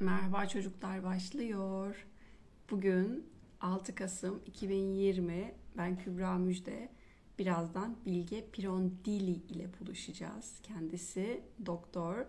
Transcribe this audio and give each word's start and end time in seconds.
Merhaba 0.00 0.48
çocuklar 0.48 1.04
başlıyor. 1.04 2.06
Bugün 2.70 3.26
6 3.60 3.94
Kasım 3.94 4.40
2020. 4.46 5.54
Ben 5.76 5.98
Kübra 5.98 6.38
Müjde. 6.38 6.88
Birazdan 7.38 7.96
Bilge 8.06 8.50
Pirondili 8.52 9.30
ile 9.30 9.70
buluşacağız. 9.80 10.60
Kendisi 10.62 11.40
doktor. 11.66 12.26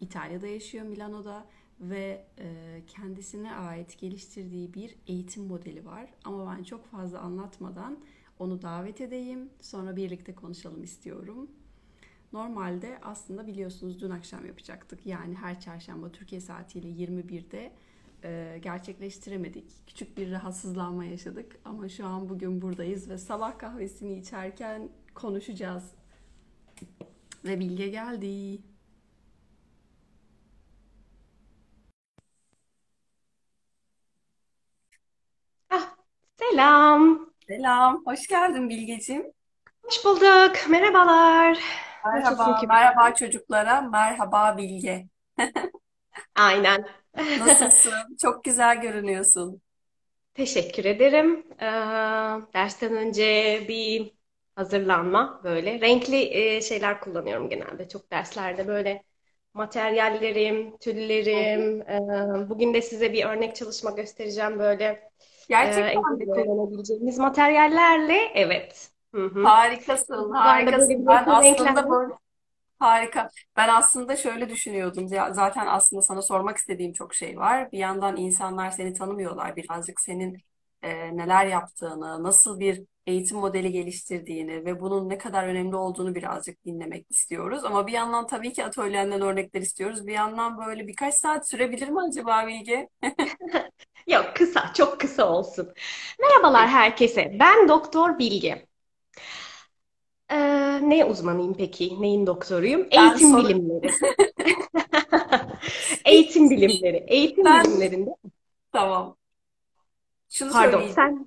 İtalya'da 0.00 0.46
yaşıyor 0.46 0.84
Milano'da 0.84 1.46
ve 1.80 2.24
e, 2.38 2.82
kendisine 2.86 3.54
ait 3.54 3.98
geliştirdiği 3.98 4.74
bir 4.74 4.96
eğitim 5.06 5.44
modeli 5.44 5.84
var. 5.84 6.10
Ama 6.24 6.56
ben 6.56 6.62
çok 6.62 6.86
fazla 6.86 7.18
anlatmadan 7.18 7.98
onu 8.38 8.62
davet 8.62 9.00
edeyim. 9.00 9.50
Sonra 9.60 9.96
birlikte 9.96 10.34
konuşalım 10.34 10.82
istiyorum. 10.82 11.50
Normalde 12.32 12.98
aslında 13.02 13.46
biliyorsunuz 13.46 14.00
dün 14.00 14.10
akşam 14.10 14.46
yapacaktık. 14.46 15.06
Yani 15.06 15.34
her 15.34 15.60
çarşamba 15.60 16.12
Türkiye 16.12 16.40
saatiyle 16.40 16.88
21'de 16.88 17.72
e, 18.24 18.58
gerçekleştiremedik. 18.62 19.64
Küçük 19.86 20.16
bir 20.16 20.30
rahatsızlanma 20.32 21.04
yaşadık 21.04 21.56
ama 21.64 21.88
şu 21.88 22.06
an 22.06 22.28
bugün 22.28 22.62
buradayız 22.62 23.10
ve 23.10 23.18
sabah 23.18 23.58
kahvesini 23.58 24.18
içerken 24.18 24.88
konuşacağız. 25.14 25.84
Ve 27.44 27.60
Bilge 27.60 27.88
geldi. 27.88 28.58
Ah, 35.70 35.96
selam. 36.38 37.30
Selam, 37.48 38.02
hoş 38.06 38.26
geldin 38.26 38.68
Bilgeciğim. 38.68 39.32
Hoş 39.82 40.04
bulduk. 40.04 40.56
Merhabalar. 40.70 41.58
Merhaba, 42.04 42.64
merhaba 42.68 43.14
çocuklara, 43.14 43.80
merhaba 43.80 44.56
Bilge. 44.58 45.08
Aynen. 46.34 46.84
Nasılsın? 47.36 48.16
Çok 48.22 48.44
güzel 48.44 48.80
görünüyorsun. 48.80 49.62
Teşekkür 50.34 50.84
ederim. 50.84 51.46
Ee, 51.60 51.64
dersten 52.54 52.96
önce 52.96 53.24
bir 53.68 54.14
hazırlanma 54.56 55.40
böyle. 55.44 55.80
Renkli 55.80 56.16
e, 56.56 56.60
şeyler 56.60 57.00
kullanıyorum 57.00 57.48
genelde. 57.48 57.88
Çok 57.88 58.10
derslerde 58.12 58.66
böyle 58.68 59.04
materyallerim, 59.54 60.78
tüllerim. 60.78 61.82
Ee, 61.82 62.48
bugün 62.50 62.74
de 62.74 62.82
size 62.82 63.12
bir 63.12 63.24
örnek 63.24 63.56
çalışma 63.56 63.90
göstereceğim 63.90 64.58
böyle 64.58 65.10
e, 65.60 65.60
Gerçekten 65.60 66.00
evde 66.00 66.24
mi? 66.24 66.30
kullanabileceğimiz 66.30 67.18
materyallerle. 67.18 68.14
Evet. 68.34 68.90
Hı 69.14 69.26
hı. 69.26 69.56
Harikasın, 69.56 70.30
harikasın. 70.32 71.06
Ben 71.08 71.26
aslında 71.28 71.90
böyle 71.90 72.14
Harika. 72.78 73.30
Ben 73.56 73.68
aslında 73.68 74.16
şöyle 74.16 74.48
düşünüyordum. 74.50 75.06
Ya- 75.12 75.34
Zaten 75.34 75.66
aslında 75.66 76.02
sana 76.02 76.22
sormak 76.22 76.56
istediğim 76.56 76.92
çok 76.92 77.14
şey 77.14 77.38
var. 77.38 77.72
Bir 77.72 77.78
yandan 77.78 78.16
insanlar 78.16 78.70
seni 78.70 78.94
tanımıyorlar. 78.94 79.56
Birazcık 79.56 80.00
senin 80.00 80.38
e, 80.82 81.16
neler 81.16 81.46
yaptığını, 81.46 82.22
nasıl 82.22 82.60
bir 82.60 82.82
eğitim 83.06 83.38
modeli 83.38 83.72
geliştirdiğini 83.72 84.64
ve 84.64 84.80
bunun 84.80 85.08
ne 85.08 85.18
kadar 85.18 85.48
önemli 85.48 85.76
olduğunu 85.76 86.14
birazcık 86.14 86.64
dinlemek 86.66 87.06
istiyoruz. 87.10 87.64
Ama 87.64 87.86
bir 87.86 87.92
yandan 87.92 88.26
tabii 88.26 88.52
ki 88.52 88.64
atölyenden 88.64 89.22
örnekler 89.22 89.60
istiyoruz. 89.62 90.06
Bir 90.06 90.12
yandan 90.12 90.58
böyle 90.66 90.88
birkaç 90.88 91.14
saat 91.14 91.48
sürebilir 91.50 91.88
mi 91.88 92.00
acaba 92.02 92.46
Bilge? 92.46 92.88
Yok 94.08 94.36
kısa, 94.36 94.72
çok 94.74 95.00
kısa 95.00 95.28
olsun. 95.30 95.72
Merhabalar 96.20 96.68
herkese. 96.68 97.36
Ben 97.40 97.68
Doktor 97.68 98.18
Bilge. 98.18 98.67
Ee, 100.30 100.80
ne 100.88 101.04
uzmanıyım 101.04 101.54
peki? 101.54 102.00
Neyin 102.02 102.26
doktoruyum? 102.26 102.88
Ben 102.96 103.16
Eğitim 103.16 103.36
soru 103.36 103.48
bilimleri. 103.48 103.98
Eğitim 106.04 106.50
bilimleri. 106.50 107.04
Eğitim 107.08 107.44
ben 107.44 107.62
bilimlerinde. 107.62 108.10
tamam. 108.72 109.16
Şunu 110.30 110.52
Pardon, 110.52 110.86
sen. 110.88 111.26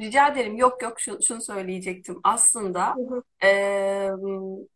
Rica 0.00 0.28
ederim. 0.28 0.56
Yok 0.56 0.82
yok 0.82 1.00
şunu, 1.00 1.22
şunu 1.22 1.40
söyleyecektim. 1.42 2.20
Aslında 2.24 2.96
Hı 2.96 3.00
hı. 3.02 3.22
eee, 3.42 4.10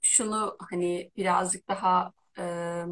şunu 0.02 0.56
hani 0.70 1.10
birazcık 1.16 1.68
daha 1.68 2.12
eee, 2.38 2.84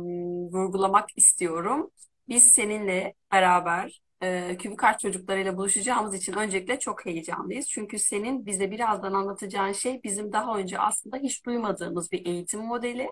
vurgulamak 0.52 1.08
istiyorum. 1.18 1.90
Biz 2.28 2.50
seninle 2.50 3.14
beraber 3.32 4.02
eee 4.22 4.56
Kübik 4.58 4.84
Art 4.84 5.00
çocuklarıyla 5.00 5.56
buluşacağımız 5.56 6.14
için 6.14 6.32
öncelikle 6.32 6.78
çok 6.78 7.06
heyecanlıyız. 7.06 7.68
Çünkü 7.68 7.98
senin 7.98 8.46
bize 8.46 8.70
birazdan 8.70 9.12
anlatacağın 9.12 9.72
şey 9.72 10.02
bizim 10.04 10.32
daha 10.32 10.58
önce 10.58 10.78
aslında 10.78 11.16
hiç 11.16 11.46
duymadığımız 11.46 12.12
bir 12.12 12.26
eğitim 12.26 12.60
modeli 12.60 13.08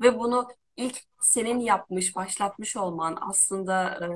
ve 0.00 0.18
bunu 0.18 0.48
ilk 0.76 0.98
senin 1.20 1.60
yapmış, 1.60 2.16
başlatmış 2.16 2.76
olman, 2.76 3.18
aslında 3.20 3.90
e, 3.94 4.06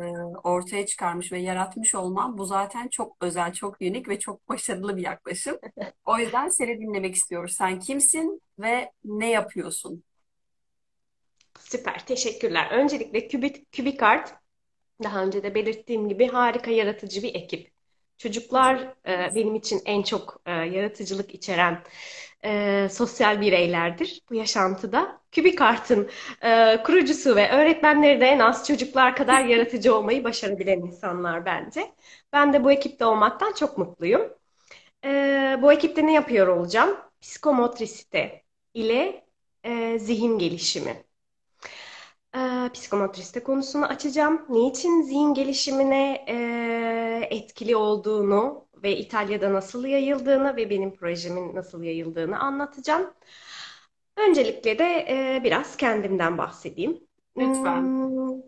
ortaya 0.49 0.87
çıkarmış 0.87 1.33
ve 1.33 1.39
yaratmış 1.39 1.95
olman 1.95 2.39
bu 2.39 2.45
zaten 2.47 2.89
çok 2.89 3.17
özel, 3.21 3.53
çok 3.53 3.81
unik 3.81 4.09
ve 4.09 4.19
çok 4.19 4.49
başarılı 4.49 4.97
bir 4.97 5.03
yaklaşım. 5.03 5.59
O 6.05 6.19
yüzden 6.19 6.49
seni 6.49 6.81
dinlemek 6.81 7.15
istiyoruz. 7.15 7.53
Sen 7.53 7.79
kimsin 7.81 8.43
ve 8.59 8.93
ne 9.05 9.31
yapıyorsun? 9.31 10.05
Süper, 11.61 12.07
teşekkürler. 12.07 12.71
Öncelikle 12.71 13.29
Kübik, 13.29 13.73
Kübikart, 13.73 14.35
daha 15.05 15.25
önce 15.25 15.43
de 15.43 15.55
belirttiğim 15.55 16.09
gibi 16.09 16.27
harika 16.29 16.71
yaratıcı 16.71 17.23
bir 17.23 17.35
ekip. 17.35 17.71
Çocuklar 18.19 18.95
e, 19.09 19.35
benim 19.35 19.55
için 19.55 19.81
en 19.85 20.03
çok 20.03 20.43
e, 20.47 20.51
yaratıcılık 20.53 21.35
içeren 21.35 21.83
e, 22.45 22.89
sosyal 22.91 23.41
bireylerdir 23.41 24.21
bu 24.31 24.35
yaşantıda. 24.35 25.21
Kübikart'ın 25.33 26.11
e, 26.43 26.83
kurucusu 26.83 27.37
ve 27.37 27.51
öğretmenleri 27.51 28.21
de 28.21 28.27
en 28.27 28.39
az 28.39 28.67
çocuklar 28.67 29.17
kadar 29.17 29.45
yaratıcı 29.45 29.97
olmayı 29.97 30.25
başarabilen 30.25 30.81
insanlar 30.81 31.45
bence. 31.47 31.93
Ben 32.33 32.53
de 32.53 32.65
bu 32.65 32.73
ekipte 32.73 33.05
olmaktan 33.05 33.53
çok 33.53 33.79
mutluyum. 33.79 34.33
E, 35.05 35.59
bu 35.63 35.73
ekipte 35.73 36.07
ne 36.07 36.13
yapıyor 36.13 36.47
olacağım? 36.47 36.97
Psikomotrisite 37.21 38.43
ile 38.75 39.25
e, 39.65 39.99
zihin 39.99 40.39
gelişimi. 40.39 41.05
Ee, 42.37 42.71
psikomotriste 42.75 43.43
konusunu 43.43 43.87
açacağım. 43.87 44.47
Niçin 44.49 45.03
zihin 45.03 45.35
gelişimine 45.35 46.25
e, 46.29 47.29
etkili 47.31 47.77
olduğunu 47.77 48.67
ve 48.83 48.97
İtalya'da 48.97 49.53
nasıl 49.53 49.85
yayıldığını 49.85 50.57
ve 50.57 50.71
benim 50.71 50.95
projemin 50.95 51.55
nasıl 51.55 51.83
yayıldığını 51.83 52.39
anlatacağım. 52.39 53.11
Öncelikle 54.17 54.79
de 54.79 55.07
e, 55.09 55.41
biraz 55.45 55.77
kendimden 55.77 56.39
bahsedeyim. 56.39 57.01
Lütfen. 57.39 57.81
Hmm, 57.81 58.41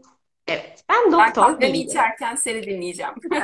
evet, 0.46 0.84
ben 0.88 1.04
Ben 1.04 1.12
Doktor 1.12 1.34
kahvemi 1.34 1.74
Bilge. 1.74 1.78
içerken 1.78 2.36
seni 2.36 2.62
dinleyeceğim. 2.62 3.12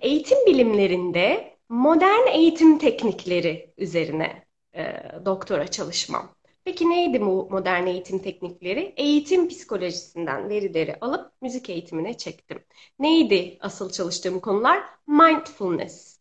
Eğitim 0.00 0.38
bilimlerinde 0.46 1.56
modern 1.68 2.26
eğitim 2.26 2.78
teknikleri 2.78 3.74
üzerine 3.78 4.46
e, 4.74 5.02
doktora 5.24 5.68
çalışmam. 5.68 6.36
Peki 6.66 6.90
neydi 6.90 7.20
bu 7.20 7.48
modern 7.50 7.86
eğitim 7.86 8.18
teknikleri? 8.22 8.94
Eğitim 8.96 9.48
psikolojisinden 9.48 10.48
verileri 10.48 10.96
alıp 11.00 11.32
müzik 11.42 11.70
eğitimine 11.70 12.16
çektim. 12.16 12.64
Neydi 12.98 13.58
asıl 13.60 13.90
çalıştığım 13.90 14.40
konular? 14.40 14.82
Mindfulness 15.06 16.20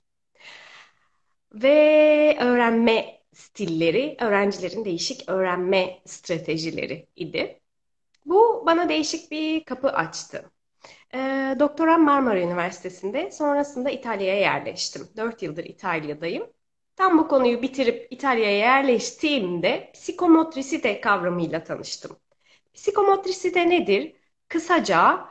ve 1.53 2.37
öğrenme 2.41 3.21
stilleri, 3.33 4.17
öğrencilerin 4.21 4.85
değişik 4.85 5.29
öğrenme 5.29 6.01
stratejileri 6.05 7.07
idi. 7.15 7.61
Bu 8.25 8.63
bana 8.65 8.89
değişik 8.89 9.31
bir 9.31 9.65
kapı 9.65 9.89
açtı. 9.89 10.51
Ee, 11.15 11.55
doktoram 11.59 12.03
Marmara 12.03 12.41
Üniversitesi'nde. 12.41 13.31
Sonrasında 13.31 13.91
İtalya'ya 13.91 14.39
yerleştim. 14.39 15.09
4 15.17 15.43
yıldır 15.43 15.65
İtalya'dayım. 15.65 16.47
Tam 16.95 17.17
bu 17.17 17.27
konuyu 17.27 17.61
bitirip 17.61 18.07
İtalya'ya 18.11 18.57
yerleştiğimde 18.57 19.91
psikomotrisite 19.93 21.01
kavramıyla 21.01 21.63
tanıştım. 21.63 22.17
Psikomotrisite 22.73 23.69
nedir? 23.69 24.15
Kısaca 24.47 25.29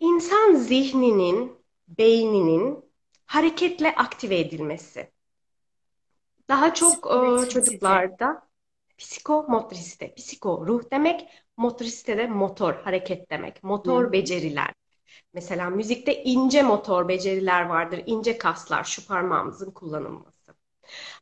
insan 0.00 0.54
zihninin, 0.54 1.52
beyninin 1.88 2.84
hareketle 3.26 3.94
aktive 3.94 4.38
edilmesi. 4.38 5.10
Daha 6.48 6.74
çok 6.74 7.06
e, 7.06 7.48
çocuklarda 7.48 8.48
psikomotrisite, 8.98 10.14
psiko 10.14 10.66
ruh 10.66 10.82
demek, 10.92 11.28
motrisite 11.56 12.18
de 12.18 12.26
motor, 12.26 12.74
hareket 12.74 13.30
demek, 13.30 13.64
motor 13.64 14.04
hı. 14.04 14.12
beceriler. 14.12 14.74
Mesela 15.32 15.70
müzikte 15.70 16.22
ince 16.24 16.62
motor 16.62 17.08
beceriler 17.08 17.62
vardır, 17.62 18.02
ince 18.06 18.38
kaslar, 18.38 18.84
şu 18.84 19.06
parmağımızın 19.06 19.70
kullanılması. 19.70 20.33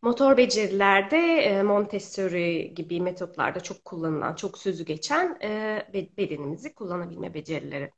Motor 0.02 0.36
becerilerde 0.36 1.16
e, 1.18 1.62
Montessori 1.62 2.74
gibi 2.74 3.00
metotlarda 3.00 3.60
çok 3.60 3.84
kullanılan, 3.84 4.34
çok 4.34 4.58
sözü 4.58 4.84
geçen 4.84 5.38
e, 5.42 5.82
be- 5.94 6.16
bedenimizi 6.16 6.74
kullanabilme 6.74 7.34
becerileri. 7.34 7.90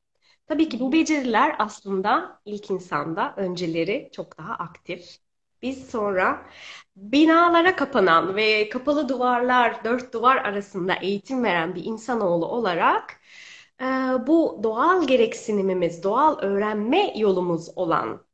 Tabii 0.47 0.69
ki 0.69 0.81
bu 0.81 0.93
beceriler 0.93 1.57
aslında 1.59 2.41
ilk 2.45 2.71
insanda 2.71 3.35
önceleri 3.37 4.11
çok 4.13 4.39
daha 4.39 4.55
aktif. 4.55 5.17
Biz 5.63 5.91
sonra 5.91 6.47
binalara 6.97 7.77
kapanan 7.77 8.37
ve 8.37 8.69
kapalı 8.69 9.09
duvarlar, 9.09 9.85
dört 9.85 10.13
duvar 10.15 10.37
arasında 10.37 10.95
eğitim 10.95 11.45
veren 11.45 11.75
bir 11.75 11.85
insanoğlu 11.85 12.47
olarak 12.47 13.21
e, 13.81 13.85
bu 14.27 14.61
doğal 14.63 15.07
gereksinimimiz, 15.07 16.03
doğal 16.03 16.39
öğrenme 16.39 17.13
yolumuz 17.19 17.69
olan 17.79 18.27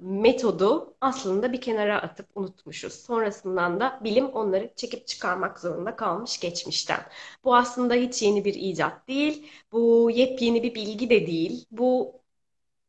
metodu 0.00 0.96
aslında 1.00 1.52
bir 1.52 1.60
kenara 1.60 2.02
atıp 2.02 2.26
unutmuşuz. 2.34 2.92
Sonrasından 2.94 3.80
da 3.80 4.00
bilim 4.04 4.26
onları 4.26 4.72
çekip 4.76 5.06
çıkarmak 5.06 5.60
zorunda 5.60 5.96
kalmış 5.96 6.40
geçmişten. 6.40 7.00
Bu 7.44 7.56
aslında 7.56 7.94
hiç 7.94 8.22
yeni 8.22 8.44
bir 8.44 8.54
icat 8.54 9.08
değil. 9.08 9.50
Bu 9.72 10.10
yepyeni 10.14 10.62
bir 10.62 10.74
bilgi 10.74 11.10
de 11.10 11.26
değil. 11.26 11.66
Bu 11.70 12.20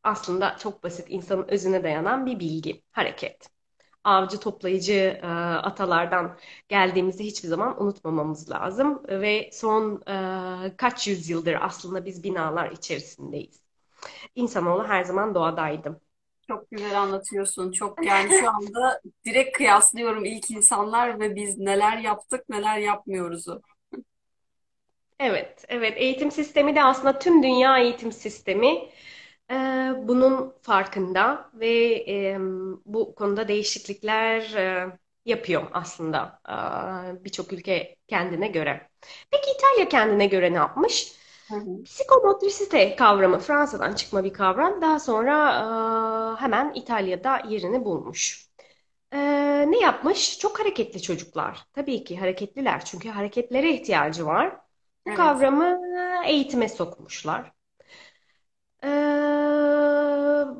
aslında 0.04 0.56
çok 0.58 0.84
basit 0.84 1.06
insanın 1.10 1.48
özüne 1.48 1.84
dayanan 1.84 2.26
bir 2.26 2.40
bilgi, 2.40 2.82
hareket. 2.92 3.48
Avcı 4.04 4.40
toplayıcı 4.40 5.20
e, 5.22 5.26
atalardan 5.26 6.38
geldiğimizi 6.68 7.24
hiçbir 7.24 7.48
zaman 7.48 7.82
unutmamamız 7.82 8.50
lazım 8.50 9.02
ve 9.08 9.50
son 9.52 10.02
e, 10.66 10.76
kaç 10.76 11.08
yüzyıldır 11.08 11.56
aslında 11.60 12.04
biz 12.06 12.24
binalar 12.24 12.70
içerisindeyiz. 12.70 13.62
İnsanoğlu 14.34 14.84
her 14.84 15.04
zaman 15.04 15.34
doğadaydı. 15.34 16.00
Çok 16.46 16.70
güzel 16.70 17.00
anlatıyorsun. 17.00 17.72
Çok 17.72 18.06
yani 18.06 18.30
şu 18.40 18.48
anda 18.48 19.00
direkt 19.24 19.56
kıyaslıyorum 19.56 20.24
ilk 20.24 20.50
insanlar 20.50 21.20
ve 21.20 21.36
biz 21.36 21.58
neler 21.58 21.98
yaptık, 21.98 22.48
neler 22.48 22.78
yapmıyoruzu. 22.78 23.62
Evet, 25.18 25.64
evet. 25.68 25.94
Eğitim 25.96 26.30
sistemi 26.30 26.76
de 26.76 26.82
aslında 26.82 27.18
tüm 27.18 27.42
dünya 27.42 27.78
eğitim 27.78 28.12
sistemi 28.12 28.88
e, 29.50 29.54
bunun 29.96 30.54
farkında 30.62 31.50
ve 31.54 31.68
e, 32.08 32.38
bu 32.84 33.14
konuda 33.14 33.48
değişiklikler 33.48 34.54
e, 34.54 34.98
yapıyor 35.24 35.62
aslında 35.72 36.40
e, 36.48 37.24
birçok 37.24 37.52
ülke 37.52 37.96
kendine 38.08 38.48
göre. 38.48 38.88
Peki 39.30 39.50
İtalya 39.58 39.88
kendine 39.88 40.26
göre 40.26 40.52
ne 40.52 40.56
yapmış? 40.56 41.12
Hı 41.52 41.56
hı. 41.56 41.86
Psikomotrisite 41.86 42.96
kavramı 42.96 43.38
Fransa'dan 43.38 43.92
çıkma 43.94 44.24
bir 44.24 44.32
kavram. 44.32 44.80
Daha 44.82 44.98
sonra 45.00 45.34
e, 46.38 46.40
hemen 46.40 46.72
İtalya'da 46.74 47.42
yerini 47.48 47.84
bulmuş. 47.84 48.48
E, 49.12 49.18
ne 49.70 49.78
yapmış? 49.80 50.38
Çok 50.38 50.60
hareketli 50.60 51.02
çocuklar. 51.02 51.66
Tabii 51.72 52.04
ki 52.04 52.16
hareketliler 52.20 52.84
çünkü 52.84 53.08
hareketlere 53.10 53.74
ihtiyacı 53.74 54.26
var. 54.26 54.56
Bu 55.06 55.12
Evet. 55.12 55.14
kavramı 55.14 55.80
eğitime 56.26 56.68
sokmuşlar. 56.68 57.52
E, 58.82 58.88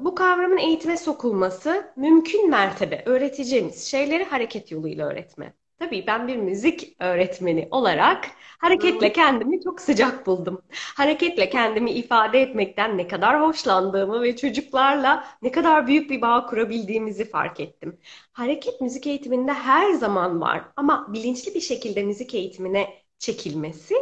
bu 0.05 0.15
kavramın 0.15 0.57
eğitime 0.57 0.97
sokulması 0.97 1.93
mümkün 1.97 2.51
mertebe 2.51 3.03
öğreteceğimiz 3.07 3.85
şeyleri 3.85 4.25
hareket 4.25 4.73
yoluyla 4.73 5.07
öğretme. 5.09 5.55
Tabii 5.83 6.07
ben 6.07 6.29
bir 6.29 6.37
müzik 6.37 6.97
öğretmeni 7.01 7.69
olarak 7.71 8.31
hareketle 8.59 9.13
kendimi 9.13 9.61
çok 9.65 9.81
sıcak 9.81 10.27
buldum. 10.27 10.63
Hareketle 10.97 11.51
kendimi 11.51 11.91
ifade 11.91 12.41
etmekten 12.43 12.99
ne 12.99 13.09
kadar 13.09 13.41
hoşlandığımı 13.43 14.23
ve 14.23 14.37
çocuklarla 14.37 15.25
ne 15.43 15.53
kadar 15.53 15.87
büyük 15.87 16.11
bir 16.11 16.21
bağ 16.21 16.47
kurabildiğimizi 16.47 17.31
fark 17.31 17.61
ettim. 17.61 17.99
Hareket 18.33 18.81
müzik 18.81 19.07
eğitiminde 19.07 19.53
her 19.53 19.93
zaman 19.93 20.41
var 20.41 20.65
ama 20.77 21.13
bilinçli 21.13 21.55
bir 21.55 21.61
şekilde 21.61 22.03
müzik 22.03 22.35
eğitimine 22.35 23.03
çekilmesi 23.19 23.95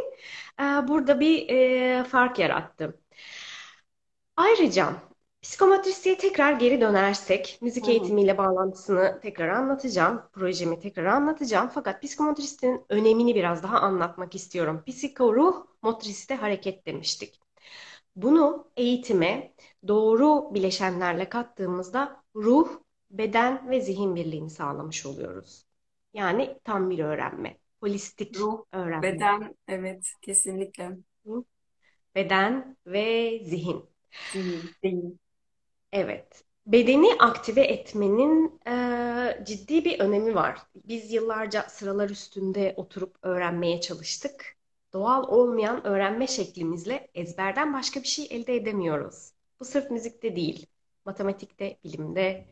burada 0.87 1.19
bir 1.19 2.03
fark 2.03 2.39
yarattı. 2.39 2.99
Ayrıca 4.35 4.93
psikometristiğe 5.41 6.17
tekrar 6.17 6.53
geri 6.53 6.81
dönersek, 6.81 7.57
müzik 7.61 7.87
hı. 7.87 7.87
eğitimiyle 7.87 8.37
bağlantısını 8.37 9.19
tekrar 9.21 9.49
anlatacağım, 9.49 10.21
projemi 10.33 10.79
tekrar 10.79 11.05
anlatacağım. 11.05 11.69
Fakat 11.73 12.01
psikometristiğin 12.03 12.81
önemini 12.89 13.35
biraz 13.35 13.63
daha 13.63 13.79
anlatmak 13.79 14.35
istiyorum. 14.35 14.83
Psikoruh, 14.87 15.65
motriste 15.81 16.35
hareket 16.35 16.85
demiştik. 16.87 17.41
Bunu 18.15 18.71
eğitime 18.77 19.53
doğru 19.87 20.53
bileşenlerle 20.53 21.29
kattığımızda 21.29 22.23
ruh, 22.35 22.69
beden 23.11 23.69
ve 23.69 23.81
zihin 23.81 24.15
birliğini 24.15 24.49
sağlamış 24.49 25.05
oluyoruz. 25.05 25.65
Yani 26.13 26.59
tam 26.63 26.89
bir 26.89 26.99
öğrenme, 26.99 27.57
holistik 27.81 28.37
Ruh, 28.37 28.65
öğrenme. 28.71 29.01
beden, 29.01 29.55
evet 29.67 30.13
kesinlikle. 30.21 30.97
Beden 32.15 32.77
ve 32.85 33.39
zihin. 33.43 33.89
Zihin, 34.31 34.75
değil. 34.83 35.17
Evet. 35.91 36.43
Bedeni 36.67 37.07
aktive 37.19 37.61
etmenin 37.61 38.59
e, 38.67 39.43
ciddi 39.45 39.85
bir 39.85 39.99
önemi 39.99 40.35
var. 40.35 40.59
Biz 40.75 41.13
yıllarca 41.13 41.63
sıralar 41.69 42.09
üstünde 42.09 42.73
oturup 42.77 43.15
öğrenmeye 43.21 43.81
çalıştık. 43.81 44.55
Doğal 44.93 45.23
olmayan 45.27 45.87
öğrenme 45.87 46.27
şeklimizle 46.27 47.07
ezberden 47.13 47.73
başka 47.73 48.01
bir 48.01 48.07
şey 48.07 48.27
elde 48.31 48.55
edemiyoruz. 48.55 49.31
Bu 49.59 49.65
sırf 49.65 49.91
müzikte 49.91 50.35
değil, 50.35 50.65
matematikte, 51.05 51.77
bilimde, 51.83 52.45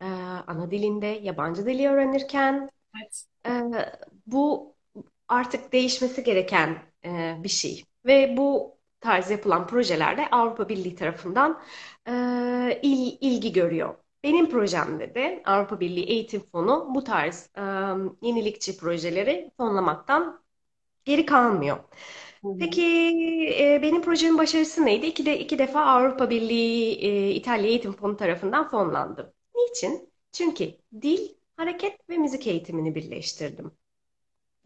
e, 0.00 0.04
ana 0.46 0.70
dilinde, 0.70 1.06
yabancı 1.06 1.66
dili 1.66 1.88
öğrenirken 1.88 2.70
Evet. 2.96 3.24
e, 3.46 3.50
bu 4.26 4.74
artık 5.28 5.72
değişmesi 5.72 6.24
gereken 6.24 6.82
e, 7.04 7.36
bir 7.42 7.48
şey. 7.48 7.84
Ve 8.06 8.36
bu 8.36 8.76
tarz 9.02 9.30
yapılan 9.30 9.66
projelerde 9.66 10.30
Avrupa 10.30 10.68
Birliği 10.68 10.94
tarafından 10.96 11.62
e, 12.08 12.80
il- 12.82 13.18
ilgi 13.20 13.52
görüyor. 13.52 13.94
Benim 14.24 14.50
projemde 14.50 15.14
de 15.14 15.42
Avrupa 15.46 15.80
Birliği 15.80 16.04
Eğitim 16.06 16.40
Fonu 16.52 16.88
bu 16.94 17.04
tarz 17.04 17.50
e, 17.58 17.62
yenilikçi 18.26 18.76
projeleri 18.76 19.50
fonlamaktan 19.56 20.44
geri 21.04 21.26
kalmıyor. 21.26 21.78
Peki 22.58 22.82
e, 23.60 23.80
benim 23.82 24.02
projemin 24.02 24.38
başarısı 24.38 24.86
neydi? 24.86 25.06
İki 25.06 25.26
de 25.26 25.38
iki 25.40 25.58
defa 25.58 25.84
Avrupa 25.84 26.30
Birliği 26.30 26.94
e, 27.06 27.30
İtalya 27.30 27.66
Eğitim 27.68 27.92
Fonu 27.92 28.16
tarafından 28.16 28.68
fonlandı. 28.70 29.34
Niçin? 29.56 30.12
Çünkü 30.32 30.64
dil, 31.02 31.28
hareket 31.56 32.10
ve 32.10 32.16
müzik 32.18 32.46
eğitimini 32.46 32.94
birleştirdim. 32.94 33.72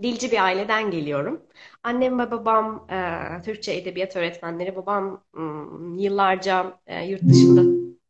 Dilci 0.02 0.32
bir 0.32 0.44
aileden 0.44 0.90
geliyorum. 0.90 1.42
Annem 1.82 2.18
ve 2.18 2.30
babam 2.30 2.86
e, 2.90 3.42
Türkçe 3.42 3.72
edebiyat 3.72 4.16
öğretmenleri. 4.16 4.76
Babam 4.76 5.24
mm, 5.32 5.98
yıllarca 5.98 6.80
e, 6.86 7.04
yurt 7.06 7.22
dışında 7.22 7.62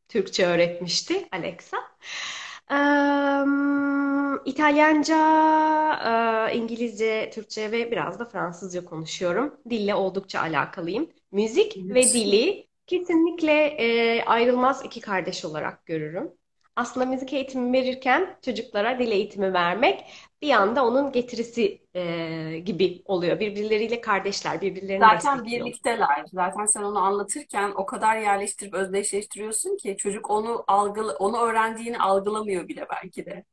Türkçe 0.08 0.46
öğretmişti, 0.46 1.28
Alexa. 1.32 1.76
Em, 2.70 4.36
İtalyanca, 4.44 5.16
e, 6.50 6.56
İngilizce, 6.56 7.30
Türkçe 7.34 7.72
ve 7.72 7.90
biraz 7.90 8.18
da 8.18 8.24
Fransızca 8.24 8.84
konuşuyorum. 8.84 9.54
Dille 9.70 9.94
oldukça 9.94 10.40
alakalıyım. 10.40 11.10
Müzik 11.32 11.76
ve 11.76 12.02
dili 12.02 12.66
kesinlikle 12.86 13.52
e, 13.52 14.24
ayrılmaz 14.24 14.84
iki 14.84 15.00
kardeş 15.00 15.44
olarak 15.44 15.86
görürüm. 15.86 16.32
Aslında 16.76 17.06
müzik 17.06 17.32
eğitimi 17.32 17.72
verirken 17.72 18.36
çocuklara 18.44 18.98
dil 18.98 19.10
eğitimi 19.12 19.52
vermek 19.54 20.04
bir 20.42 20.50
anda 20.50 20.84
onun 20.86 21.12
getirisi 21.12 21.82
e, 21.94 22.58
gibi 22.64 23.02
oluyor. 23.04 23.40
Birbirleriyle 23.40 24.00
kardeşler, 24.00 24.60
birbirlerini 24.60 25.02
Zaten 25.02 25.44
birlikteler. 25.44 26.24
Zaten 26.32 26.66
sen 26.66 26.82
onu 26.82 26.98
anlatırken 26.98 27.72
o 27.76 27.86
kadar 27.86 28.16
yerleştirip 28.16 28.74
özdeşleştiriyorsun 28.74 29.76
ki 29.76 29.96
çocuk 29.98 30.30
onu 30.30 30.64
algıla, 30.66 31.16
onu 31.16 31.38
öğrendiğini 31.38 31.98
algılamıyor 31.98 32.68
bile 32.68 32.86
belki 32.90 33.26
de. 33.26 33.44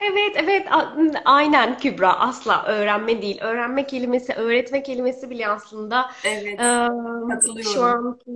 Evet, 0.00 0.36
evet, 0.36 0.66
aynen 1.24 1.78
Kübra. 1.78 2.18
Asla 2.18 2.64
öğrenme 2.64 3.22
değil. 3.22 3.38
Öğrenme 3.40 3.86
kelimesi, 3.86 4.32
öğretme 4.34 4.82
kelimesi 4.82 5.30
bile 5.30 5.48
aslında 5.48 6.10
Evet, 6.22 6.60
e, 6.60 7.62
şu 7.62 7.82
katılıyorum. 7.82 7.84
anki 7.84 8.30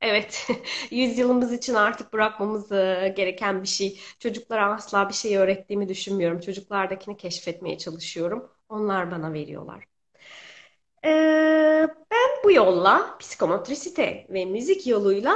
evet 0.00 0.48
yüzyılımız 0.90 1.52
için 1.52 1.74
artık 1.74 2.12
bırakmamız 2.12 2.72
e, 2.72 3.12
gereken 3.16 3.62
bir 3.62 3.68
şey. 3.68 4.00
Çocuklara 4.18 4.74
asla 4.74 5.08
bir 5.08 5.14
şey 5.14 5.36
öğrettiğimi 5.36 5.88
düşünmüyorum. 5.88 6.40
Çocuklardakini 6.40 7.16
keşfetmeye 7.16 7.78
çalışıyorum. 7.78 8.50
Onlar 8.68 9.10
bana 9.10 9.32
veriyorlar. 9.32 9.84
Ee, 11.04 11.88
ben 12.10 12.28
bu 12.44 12.52
yolla 12.52 13.18
psikomotrisite 13.18 14.26
ve 14.30 14.44
müzik 14.44 14.86
yoluyla 14.86 15.34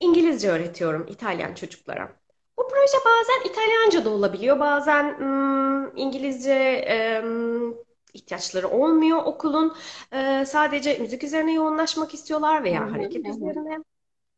İngilizce 0.00 0.50
öğretiyorum 0.50 1.06
İtalyan 1.08 1.54
çocuklara. 1.54 2.16
Bu 2.58 2.68
proje 2.68 2.98
bazen 3.06 3.50
İtalyanca 3.50 4.04
da 4.04 4.10
olabiliyor, 4.10 4.60
bazen 4.60 5.18
hmm, 5.18 5.96
İngilizce 5.96 6.52
em, 6.52 7.74
ihtiyaçları 8.16 8.68
olmuyor 8.68 9.18
okulun. 9.24 9.76
Ee, 10.12 10.44
sadece 10.46 10.98
müzik 10.98 11.24
üzerine 11.24 11.52
yoğunlaşmak 11.52 12.14
istiyorlar 12.14 12.64
veya 12.64 12.80
hı, 12.80 12.90
hareket 12.92 13.28
üzerine. 13.28 13.78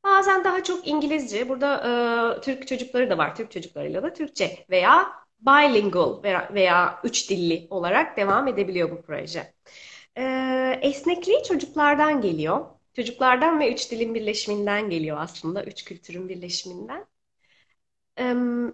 Bazen 0.04 0.44
daha 0.44 0.64
çok 0.64 0.88
İngilizce. 0.88 1.48
Burada 1.48 1.74
e, 2.38 2.40
Türk 2.40 2.68
çocukları 2.68 3.10
da 3.10 3.18
var. 3.18 3.36
Türk 3.36 3.50
çocuklarıyla 3.50 4.02
da 4.02 4.12
Türkçe 4.12 4.66
veya 4.70 5.12
bilingual 5.40 6.22
veya, 6.22 6.50
veya 6.54 7.00
üç 7.04 7.30
dilli 7.30 7.66
olarak 7.70 8.16
devam 8.16 8.48
edebiliyor 8.48 8.90
bu 8.90 9.02
proje. 9.02 9.54
Ee, 10.18 10.78
esnekliği 10.82 11.42
çocuklardan 11.42 12.20
geliyor. 12.20 12.66
Çocuklardan 12.96 13.60
ve 13.60 13.72
üç 13.72 13.90
dilin 13.90 14.14
birleşiminden 14.14 14.90
geliyor 14.90 15.16
aslında. 15.20 15.64
Üç 15.64 15.84
kültürün 15.84 16.28
birleşiminden. 16.28 17.06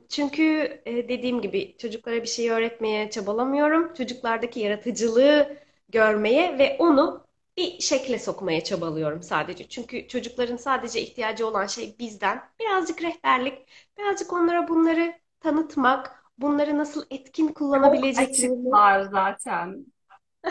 Çünkü 0.09 0.43
e, 0.87 1.09
dediğim 1.09 1.41
gibi 1.43 1.77
çocuklara 1.79 2.23
bir 2.23 2.27
şey 2.29 2.51
öğretmeye 2.51 3.11
çabalamıyorum. 3.11 3.95
Çocuklardaki 3.95 4.61
yaratıcılığı 4.61 5.57
görmeye 5.89 6.59
ve 6.59 6.77
onu 6.79 7.27
bir 7.57 7.81
şekle 7.81 8.19
sokmaya 8.19 8.65
çabalıyorum 8.65 9.23
sadece. 9.23 9.69
Çünkü 9.69 10.09
çocukların 10.09 10.57
sadece 10.57 11.01
ihtiyacı 11.03 11.47
olan 11.47 11.67
şey 11.67 11.97
bizden 11.99 12.43
birazcık 12.61 13.03
rehberlik, 13.03 13.69
birazcık 13.99 14.33
onlara 14.33 14.69
bunları 14.69 15.15
tanıtmak, 15.41 16.25
bunları 16.39 16.79
nasıl 16.79 17.05
etkin 17.11 17.49
kullanabileceklerini. 17.49 18.75
açıklar 18.75 19.01
zaten. 19.03 19.87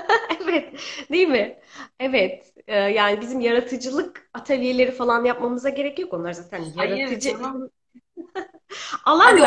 Evet, 0.44 0.80
değil 1.12 1.28
mi? 1.28 1.60
Evet, 2.00 2.54
Ee, 2.68 2.76
yani 2.76 3.22
bizim 3.22 3.40
yaratıcılık 3.40 4.30
atölyeleri 4.34 4.92
falan 4.92 5.26
yapmamıza 5.26 5.70
gerek 5.70 6.00
yok. 6.00 6.14
Onlar 6.14 6.34
zaten 6.34 6.64
Hayır 6.76 7.20
yaratıcı 7.20 7.20
canım. 7.20 7.70
Alan 9.06 9.26
Hadi 9.26 9.42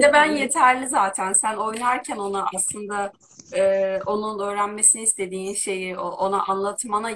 de 0.00 0.12
ben 0.12 0.32
yeterli. 0.32 0.88
zaten. 0.88 1.32
Sen 1.32 1.56
oynarken 1.56 2.16
ona 2.16 2.46
aslında 2.54 3.12
e, 3.52 3.98
onun 4.06 4.38
öğrenmesini 4.38 5.02
istediğin 5.02 5.54
şeyi 5.54 5.98
ona 5.98 6.44
anlatmana 6.46 7.10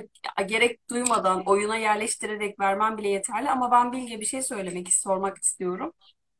gerek 0.46 0.90
duymadan 0.90 1.42
oyuna 1.46 1.76
yerleştirerek 1.76 2.60
vermen 2.60 2.98
bile 2.98 3.08
yeterli. 3.08 3.50
Ama 3.50 3.70
ben 3.70 3.92
Bilge 3.92 4.20
bir 4.20 4.26
şey 4.26 4.42
söylemek, 4.42 4.94
sormak 4.94 5.38
istiyorum. 5.38 5.92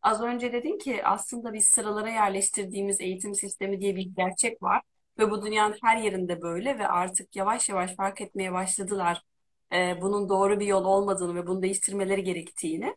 Az 0.02 0.23
önce 0.23 0.52
dedin 0.52 0.78
ki 0.78 1.04
aslında 1.06 1.52
biz 1.52 1.66
sıralara 1.68 2.11
yerleştirdiğimiz 2.11 3.00
eğitim 3.00 3.35
sistemi 3.35 3.80
diye 3.80 3.96
bir 3.96 4.06
gerçek 4.16 4.62
var. 4.62 4.82
Ve 5.18 5.30
bu 5.30 5.42
dünyanın 5.46 5.76
her 5.82 5.96
yerinde 5.96 6.42
böyle 6.42 6.78
ve 6.78 6.88
artık 6.88 7.37
yavaş 7.37 7.68
yavaş 7.68 7.94
fark 7.96 8.20
etmeye 8.20 8.52
başladılar. 8.52 9.23
e, 9.73 9.99
bunun 10.02 10.28
doğru 10.28 10.61
bir 10.61 10.66
yol 10.66 10.85
olmadığını 10.85 11.35
ve 11.35 11.46
bunu 11.46 11.62
değiştirmeleri 11.62 12.25
gerektiğini. 12.25 12.96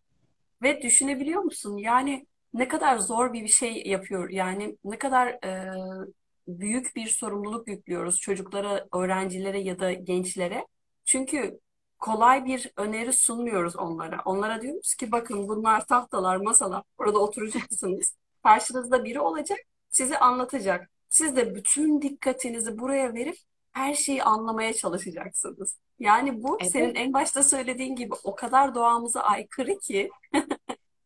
Ve 0.61 0.81
düşünebiliyor 0.81 1.41
musun? 1.41 1.77
Yani 1.77 2.27
ne 2.53 2.67
kadar 2.67 2.97
zor 2.97 3.33
bir 3.33 3.43
bir 3.43 3.47
şey 3.47 3.83
yapıyor. 3.85 4.29
Yani 4.29 4.77
ne 4.83 4.97
kadar 4.97 5.27
e, 5.45 5.73
büyük 6.47 6.95
bir 6.95 7.07
sorumluluk 7.07 7.67
yüklüyoruz 7.67 8.19
çocuklara, 8.19 8.87
öğrencilere 8.93 9.59
ya 9.59 9.79
da 9.79 9.93
gençlere. 9.93 10.67
Çünkü 11.05 11.59
kolay 11.99 12.45
bir 12.45 12.71
öneri 12.77 13.13
sunmuyoruz 13.13 13.75
onlara. 13.75 14.21
Onlara 14.25 14.61
diyoruz 14.61 14.95
ki 14.95 15.11
bakın 15.11 15.47
bunlar 15.47 15.85
tahtalar, 15.85 16.37
masalar. 16.37 16.83
Orada 16.97 17.19
oturacaksınız. 17.19 18.15
Karşınızda 18.43 19.03
biri 19.03 19.19
olacak, 19.19 19.59
sizi 19.89 20.17
anlatacak. 20.17 20.89
Siz 21.09 21.35
de 21.35 21.55
bütün 21.55 22.01
dikkatinizi 22.01 22.79
buraya 22.79 23.13
verip 23.13 23.35
her 23.71 23.93
şeyi 23.93 24.23
anlamaya 24.23 24.73
çalışacaksınız. 24.73 25.77
Yani 25.99 26.43
bu 26.43 26.59
senin 26.63 26.85
Evet. 26.85 26.97
en 26.97 27.13
başta 27.13 27.43
söylediğin 27.43 27.95
gibi 27.95 28.13
o 28.23 28.35
kadar 28.35 28.75
doğamıza 28.75 29.21
aykırı 29.21 29.79
ki. 29.79 30.09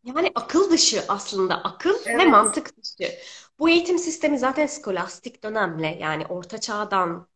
Yani 0.03 0.31
akıl 0.35 0.71
dışı 0.71 1.03
aslında 1.07 1.55
akıl 1.63 1.93
ve 2.05 2.23
Evet. 2.23 2.27
mantık 2.27 2.77
dışı. 2.77 3.13
Bu 3.59 3.69
eğitim 3.69 3.99
sistemi 3.99 4.39
zaten 4.39 4.65
skolastik 4.67 5.43
dönemle 5.43 5.87
yani 5.87 6.25
orta 6.25 6.57
çağdan 6.57 7.27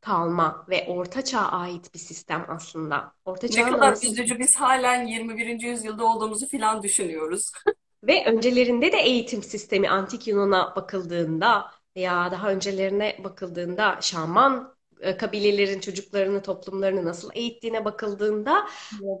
kalma 0.00 0.66
ve 0.70 0.86
orta 0.88 1.24
çağa 1.24 1.48
ait 1.48 1.94
bir 1.94 1.98
sistem 1.98 2.46
aslında. 2.48 3.14
Orta 3.24 3.48
Ne 3.48 3.52
çağın 3.52 3.72
kadar 3.72 3.88
anası 3.88 4.06
üzücü 4.06 4.38
biz 4.38 4.56
halen 4.56 5.06
21. 5.06 5.66
yüzyılda 5.68 6.04
olduğumuzu 6.04 6.48
filan 6.48 6.82
düşünüyoruz. 6.82 7.52
ve 8.04 8.24
öncelerinde 8.26 8.92
de 8.92 8.96
eğitim 8.98 9.42
sistemi 9.42 9.88
antik 9.90 10.28
Yunan'a 10.28 10.76
bakıldığında 10.76 11.70
veya 11.96 12.30
daha 12.32 12.50
öncelerine 12.50 13.20
bakıldığında 13.24 13.98
Şaman 14.00 14.74
kabilelerin 15.18 15.80
çocuklarını, 15.80 16.42
toplumlarını 16.42 17.04
nasıl 17.04 17.30
eğittiğine 17.34 17.84
bakıldığında 17.84 18.66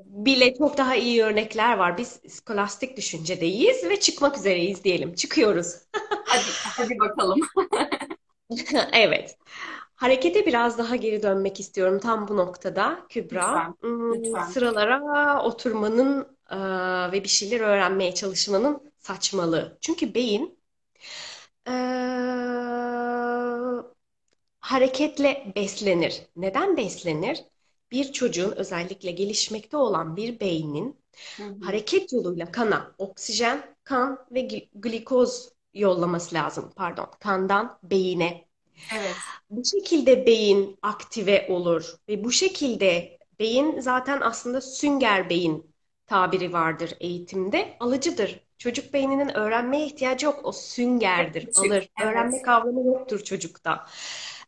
bile 0.04 0.54
çok 0.54 0.78
daha 0.78 0.96
iyi 0.96 1.22
örnekler 1.24 1.76
var. 1.78 1.98
Biz 1.98 2.20
skolastik 2.28 2.96
düşüncedeyiz 2.96 3.84
ve 3.88 4.00
çıkmak 4.00 4.38
üzereyiz 4.38 4.84
diyelim. 4.84 5.14
Çıkıyoruz. 5.14 5.76
Hadi, 6.24 6.42
hadi 6.76 6.98
bakalım. 7.00 7.40
Evet. 8.92 9.38
Harekete 9.94 10.46
biraz 10.46 10.78
daha 10.78 10.96
geri 10.96 11.22
dönmek 11.22 11.60
istiyorum 11.60 11.98
tam 11.98 12.28
bu 12.28 12.36
noktada 12.36 13.06
Kübra. 13.08 13.46
Lütfen, 13.48 13.74
Hmm, 13.80 14.14
lütfen. 14.14 14.44
Sıralara 14.44 15.42
oturmanın 15.42 16.36
e, 16.50 16.56
ve 17.12 17.24
bir 17.24 17.28
şeyler 17.28 17.60
öğrenmeye 17.60 18.14
çalışmanın 18.14 18.92
saçmalığı. 18.98 19.78
Çünkü 19.80 20.14
beyin 20.14 20.58
e, 21.66 21.72
hareketle 24.60 25.52
beslenir. 25.56 26.22
Neden 26.36 26.76
beslenir? 26.76 27.44
Bir 27.92 28.12
çocuğun 28.12 28.52
özellikle 28.52 29.10
gelişmekte 29.10 29.76
olan 29.76 30.16
bir 30.16 30.40
beynin 30.40 31.00
Hı 31.38 31.42
hı. 31.46 31.56
hareket 31.60 32.12
yoluyla 32.12 32.52
kana 32.52 32.94
oksijen, 32.98 33.76
kan 33.84 34.26
ve 34.30 34.40
gl- 34.40 34.68
glikoz 34.74 35.52
yollaması 35.74 36.34
lazım. 36.34 36.72
Pardon, 36.76 37.06
kandan 37.20 37.78
beyine. 37.82 38.48
Evet. 38.90 39.24
Bu 39.50 39.64
şekilde 39.64 40.26
beyin 40.26 40.78
aktive 40.82 41.46
olur 41.50 41.94
ve 42.08 42.24
bu 42.24 42.32
şekilde 42.32 43.18
beyin 43.38 43.80
zaten 43.80 44.20
aslında 44.20 44.60
sünger 44.60 45.30
beyin 45.30 45.74
tabiri 46.06 46.52
vardır 46.52 46.90
eğitimde. 47.00 47.76
Alıcıdır. 47.80 48.40
Çocuk 48.58 48.92
beyninin 48.92 49.28
öğrenmeye 49.36 49.86
ihtiyacı 49.86 50.26
yok. 50.26 50.40
O 50.44 50.52
süngerdir. 50.52 51.48
Alır. 51.54 51.88
Evet. 51.98 51.98
Öğrenme 52.00 52.42
kavramı 52.42 52.86
yoktur 52.86 53.24
çocukta. 53.24 53.86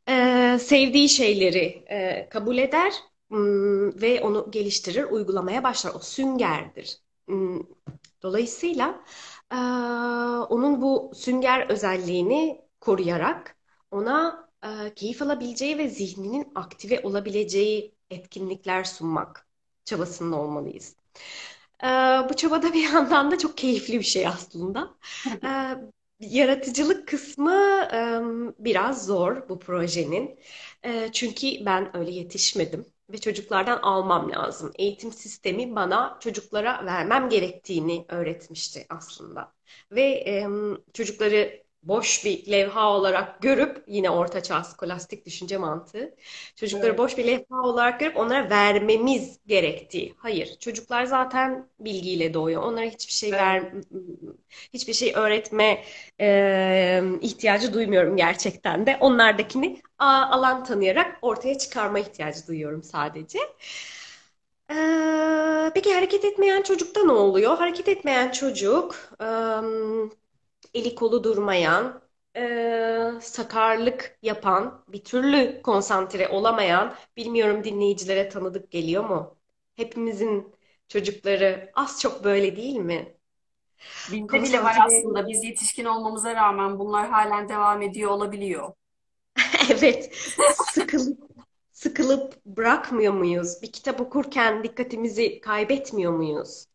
Ee, 0.09 0.59
sevdiği 0.61 1.09
şeyleri 1.09 1.85
e, 1.91 2.29
kabul 2.31 2.59
eder 2.59 2.93
hmm, 3.29 4.01
ve 4.03 4.21
onu 4.21 4.51
geliştirir, 4.51 5.05
uygulamaya 5.05 5.63
başlar. 5.63 5.93
O 5.95 5.99
süngerdir. 5.99 6.99
Hmm, 7.27 7.61
Dolayısıyla 8.23 9.05
eee, 9.53 9.59
onun 10.51 10.83
bu 10.83 11.13
sünger 11.15 11.67
özelliğini 11.71 12.63
koruyarak 12.81 13.57
ona 13.91 14.49
eee, 14.65 14.95
keyif 14.95 15.23
alabileceği 15.23 15.79
ve 15.79 15.89
zihninin 15.89 16.53
aktive 16.55 17.01
olabileceği 17.03 17.95
etkinlikler 18.11 18.85
sunmak 18.85 19.49
çabasında 19.85 20.37
olmalıyız. 20.37 20.97
Eee, 21.83 22.27
bu 22.31 22.35
çabada 22.37 22.73
bir 22.75 22.83
yandan 22.93 23.31
da 23.31 23.39
çok 23.39 23.57
keyifli 23.59 23.99
bir 23.99 24.05
şey 24.05 24.27
aslında. 24.29 24.95
Yaratıcılık 26.23 27.09
kısmı 27.09 27.53
biraz 28.59 29.07
zor 29.07 29.49
bu 29.49 29.59
projenin. 29.59 30.39
Çünkü 31.13 31.47
ben 31.67 31.97
öyle 31.97 32.11
yetişmedim 32.11 32.87
ve 33.11 33.19
çocuklardan 33.19 33.79
almam 33.83 34.31
lazım. 34.33 34.73
Eğitim 34.79 35.13
sistemi 35.13 35.77
bana 35.77 36.19
çocuklara 36.21 36.87
vermem 36.87 37.29
gerektiğini 37.29 38.05
öğretmişti 38.09 38.87
aslında. 38.89 39.53
Ve 39.93 40.25
çocukları 40.93 41.63
boş 41.83 42.25
bir 42.25 42.51
levha 42.53 42.91
olarak 42.93 43.43
görüp 43.43 43.85
yine 43.87 44.11
ortaçağ 44.11 44.65
skolastik 44.65 45.27
düşünce 45.27 45.57
mantığı. 45.59 46.15
Çocukları 46.57 46.91
Evet. 46.91 46.99
boş 46.99 47.19
bir 47.19 47.27
levha 47.27 47.63
olarak 47.63 48.01
görüp 48.01 48.17
onlara 48.17 48.51
vermemiz 48.51 49.41
gerektiği. 49.47 50.15
Hayır, 50.19 50.57
çocuklar 50.61 51.05
zaten 51.05 51.69
bilgiyle 51.81 52.35
doğuyor. 52.35 52.63
Onlara 52.63 52.85
hiçbir 52.87 53.13
şey 53.13 53.31
Evet. 53.31 53.41
ver, 53.41 53.73
hiçbir 54.75 54.93
şey 54.93 55.13
öğretme 55.17 55.85
e, 56.21 57.03
ihtiyacı 57.21 57.75
duymuyorum 57.75 58.17
gerçekten 58.17 58.87
de. 58.87 58.97
Onlardakini 59.01 59.81
a- 59.99 60.27
alan 60.31 60.65
tanıyarak 60.65 61.19
ortaya 61.23 61.59
çıkarma 61.59 61.99
ihtiyacı 61.99 62.47
duyuyorum 62.47 62.83
sadece. 62.83 63.39
Peki 65.75 65.95
hareket 65.95 66.25
etmeyen 66.25 66.63
çocukta 66.63 67.05
ne 67.05 67.13
oluyor? 67.13 67.57
Hareket 67.59 67.89
etmeyen 67.89 68.31
çocuk, 68.33 69.13
eli 70.75 70.95
kolu 70.95 71.25
durmayan, 71.25 72.03
e, 72.37 73.13
sakarlık 73.21 74.19
yapan, 74.23 74.85
bir 74.89 75.05
türlü 75.05 75.63
konsantre 75.63 76.29
olamayan, 76.29 76.95
bilmiyorum 77.17 77.65
dinleyicilere 77.65 78.29
tanıdık 78.29 78.71
geliyor 78.71 79.05
mu? 79.05 79.39
Hepimizin 79.77 80.55
çocukları 80.89 81.71
az 81.75 82.01
çok 82.01 82.25
böyle 82.25 82.57
değil 82.57 82.77
mi? 82.77 83.17
Bizde 84.07 84.43
bile 84.43 84.63
var 84.65 84.77
Konsantre 84.77 84.87
aslında. 84.87 85.29
Biz 85.29 85.45
yetişkin 85.45 85.85
olmamıza 85.85 86.35
rağmen 86.35 86.79
bunlar 86.79 87.09
halen 87.11 87.49
devam 87.49 87.83
ediyor 87.83 88.11
olabiliyor. 88.11 88.73
Evet, 89.71 90.15
sıkılıp 90.47 91.19
sıkılıp 91.73 92.45
bırakmıyor 92.47 93.13
muyuz? 93.13 93.63
Bir 93.63 93.73
kitap 93.73 94.01
okurken 94.01 94.65
dikkatimizi 94.65 95.41
kaybetmiyor 95.41 96.13
muyuz? 96.13 96.67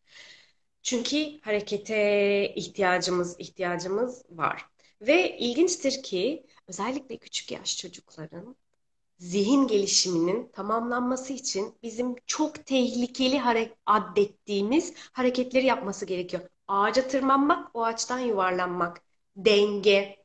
Çünkü 0.88 1.40
harekete 1.40 2.52
ihtiyacımız 2.56 3.36
ihtiyacımız 3.40 4.24
var. 4.30 4.66
Ve 5.00 5.38
ilginçtir 5.38 6.02
ki 6.02 6.46
özellikle 6.68 7.16
küçük 7.16 7.52
yaş 7.52 7.76
çocukların 7.78 8.56
zihin 9.18 9.66
gelişiminin 9.66 10.48
tamamlanması 10.52 11.32
için 11.32 11.74
bizim 11.82 12.16
çok 12.26 12.66
tehlikeli 12.66 13.38
hare 13.38 13.74
adettiğimiz 13.86 14.94
hareketleri 15.12 15.66
yapması 15.66 16.06
gerekiyor. 16.06 16.42
Ağaca 16.68 17.08
tırmanmak, 17.08 17.70
o 17.76 17.84
ağaçtan 17.84 18.18
yuvarlanmak, 18.18 19.02
denge, 19.36 20.22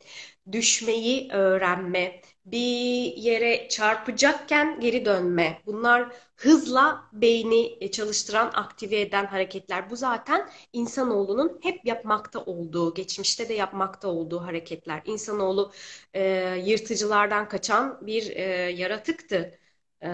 düşmeyi 0.51 1.31
öğrenme, 1.31 2.21
bir 2.45 3.13
yere 3.17 3.69
çarpacakken 3.69 4.79
geri 4.79 5.05
dönme. 5.05 5.61
Bunlar 5.65 6.09
hızla 6.35 7.03
beyni 7.13 7.91
çalıştıran, 7.91 8.51
aktive 8.53 9.01
eden 9.01 9.25
hareketler. 9.25 9.89
Bu 9.89 9.95
zaten 9.95 10.49
insanoğlunun 10.73 11.59
hep 11.63 11.85
yapmakta 11.85 12.39
olduğu, 12.45 12.93
geçmişte 12.93 13.49
de 13.49 13.53
yapmakta 13.53 14.07
olduğu 14.07 14.41
hareketler. 14.41 15.01
İnsanoğlu 15.05 15.71
e, 16.13 16.23
yırtıcılardan 16.65 17.49
kaçan 17.49 17.99
bir 18.07 18.31
e, 18.35 18.43
yaratıktı. 18.71 19.59
Ee, 20.05 20.09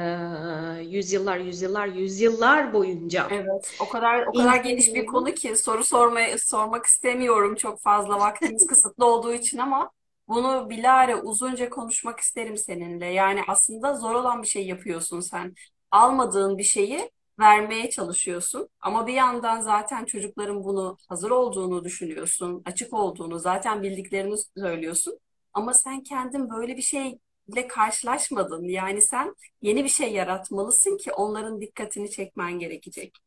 yüzyıllar, 0.88 1.38
yüzyıllar, 1.38 1.88
yüzyıllar 1.88 2.74
boyunca. 2.74 3.28
Evet, 3.32 3.76
o 3.82 3.90
kadar 3.90 4.28
o 4.28 4.34
kadar 4.34 4.56
geniş 4.56 4.96
bir 4.96 5.06
konu 5.06 5.34
ki 5.34 5.58
soru 5.58 5.84
sormaya 5.84 6.38
sormak 6.38 6.86
istemiyorum 6.86 7.56
çok 7.56 7.82
fazla 7.82 8.20
vaktimiz 8.20 8.68
kısıtlı 8.68 9.06
olduğu 9.06 9.34
için 9.34 9.58
ama 9.58 9.92
bunu 10.30 10.70
bilare 10.70 11.16
uzunca 11.16 11.70
konuşmak 11.70 12.20
isterim 12.20 12.58
seninle. 12.58 13.06
Yani 13.06 13.42
aslında 13.48 13.96
zor 13.96 14.16
olan 14.16 14.44
bir 14.44 14.48
şey 14.48 14.68
yapıyorsun 14.68 15.20
sen. 15.20 15.56
Almadığın 15.92 16.58
bir 16.58 16.64
şeyi 16.64 17.12
vermeye 17.40 17.90
çalışıyorsun 17.90 18.70
ama 18.82 19.08
bir 19.08 19.14
yandan 19.14 19.62
zaten 19.62 20.06
çocukların 20.06 20.64
bunu 20.64 20.98
hazır 21.10 21.32
olduğunu 21.32 21.84
düşünüyorsun, 21.84 22.62
açık 22.66 22.94
olduğunu, 22.94 23.40
zaten 23.40 23.84
bildiklerini 23.84 24.36
söylüyorsun. 24.58 25.20
Ama 25.54 25.74
sen 25.74 26.04
kendin 26.04 26.50
böyle 26.50 26.78
bir 26.78 26.82
şeyle 26.82 27.68
karşılaşmadın. 27.70 28.64
Yani 28.64 29.02
sen 29.02 29.36
yeni 29.62 29.84
bir 29.84 29.90
şey 29.90 30.14
yaratmalısın 30.14 30.98
ki 30.98 31.12
onların 31.12 31.62
dikkatini 31.62 32.12
çekmen 32.12 32.60
gerekecek. 32.60 33.18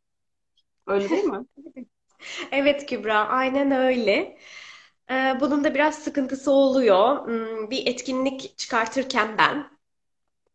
Öyle 0.86 1.12
değil 1.12 1.24
mi? 1.24 1.46
Evet 2.52 2.86
Kübra, 2.86 3.14
aynen 3.28 3.70
öyle. 3.70 4.38
Ee, 5.12 5.38
bunun 5.40 5.64
da 5.64 5.74
biraz 5.74 5.94
sıkıntısı 5.98 6.50
oluyor. 6.52 7.26
Hmm, 7.26 7.70
Bir 7.70 7.86
etkinlik 7.86 8.58
çıkartırken 8.58 9.38
ben 9.38 9.66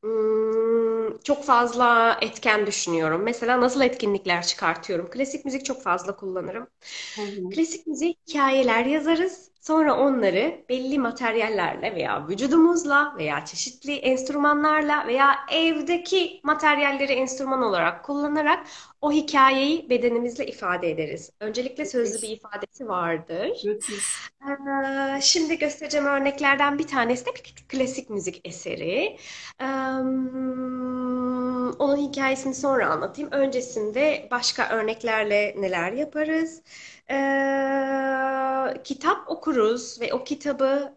hmm, 0.03 1.19
çok 1.23 1.43
fazla 1.45 2.17
etken 2.21 2.67
düşünüyorum. 2.67 3.23
Mesela 3.23 3.61
nasıl 3.61 3.81
etkinlikler 3.81 4.43
çıkartıyorum? 4.47 5.09
Klasik 5.11 5.45
müzik 5.45 5.65
çok 5.65 5.83
fazla 5.83 6.15
kullanırım. 6.15 6.67
Hı 7.15 7.21
hı. 7.21 7.55
Klasik 7.55 7.87
müzik 7.87 8.19
hikayeler 8.29 8.85
yazarız. 8.85 9.51
Sonra 9.67 9.97
onları 9.97 10.65
belli 10.69 10.99
materyallerle 10.99 11.95
veya 11.95 12.27
vücudumuzla 12.27 13.13
veya 13.17 13.45
çeşitli 13.45 13.95
enstrümanlarla 13.95 15.07
veya 15.07 15.35
evdeki 15.51 16.39
materyalleri 16.43 17.11
enstrüman 17.13 17.61
olarak 17.61 18.05
kullanarak 18.05 18.65
o 19.01 19.11
hikayeyi 19.11 19.89
bedenimizle 19.89 20.47
ifade 20.47 20.91
ederiz. 20.91 21.31
Öncelikle 21.39 21.85
sözlü 21.85 22.21
bir 22.21 22.29
ifadesi 22.29 22.87
vardır. 22.87 23.49
Ee, 25.17 25.21
Şimdi 25.21 25.57
göstereceğim 25.59 26.05
örneklerden 26.07 26.79
bir 26.79 26.87
tanesi 26.87 27.25
de 27.25 27.29
bir 27.35 27.55
klasik 27.69 28.09
müzik 28.09 28.41
eseri. 28.47 29.17
Ee, 29.61 29.65
Onun 31.79 31.97
hikayesini 31.97 32.55
sonra 32.55 32.87
anlatayım. 32.89 33.31
Öncesinde 33.31 34.27
başka 34.31 34.69
örneklerle 34.69 35.55
neler 35.57 35.91
yaparız? 35.91 36.61
Ee, 37.09 38.73
kitap 38.83 39.29
okuruz 39.29 40.01
ve 40.01 40.13
o 40.13 40.23
kitabı 40.23 40.93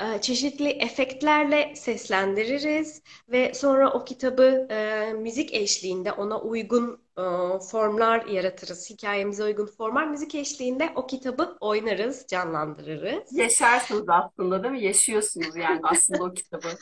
e, 0.00 0.20
çeşitli 0.20 0.68
efektlerle 0.68 1.72
seslendiririz 1.76 3.02
ve 3.28 3.54
sonra 3.54 3.92
o 3.92 4.04
kitabı 4.04 4.66
e, 4.70 5.12
müzik 5.12 5.54
eşliğinde 5.54 6.12
ona 6.12 6.40
uygun 6.40 7.00
e, 7.18 7.22
formlar 7.70 8.26
yaratırız. 8.26 8.90
Hikayemize 8.90 9.44
uygun 9.44 9.66
formlar. 9.66 10.06
Müzik 10.06 10.34
eşliğinde 10.34 10.90
o 10.94 11.06
kitabı 11.06 11.56
oynarız, 11.60 12.26
canlandırırız. 12.28 13.32
Yaşarsınız 13.32 14.08
aslında 14.08 14.62
değil 14.62 14.74
mi? 14.74 14.84
Yaşıyorsunuz 14.84 15.56
yani 15.56 15.80
aslında 15.82 16.24
o 16.24 16.34
kitabı. 16.34 16.68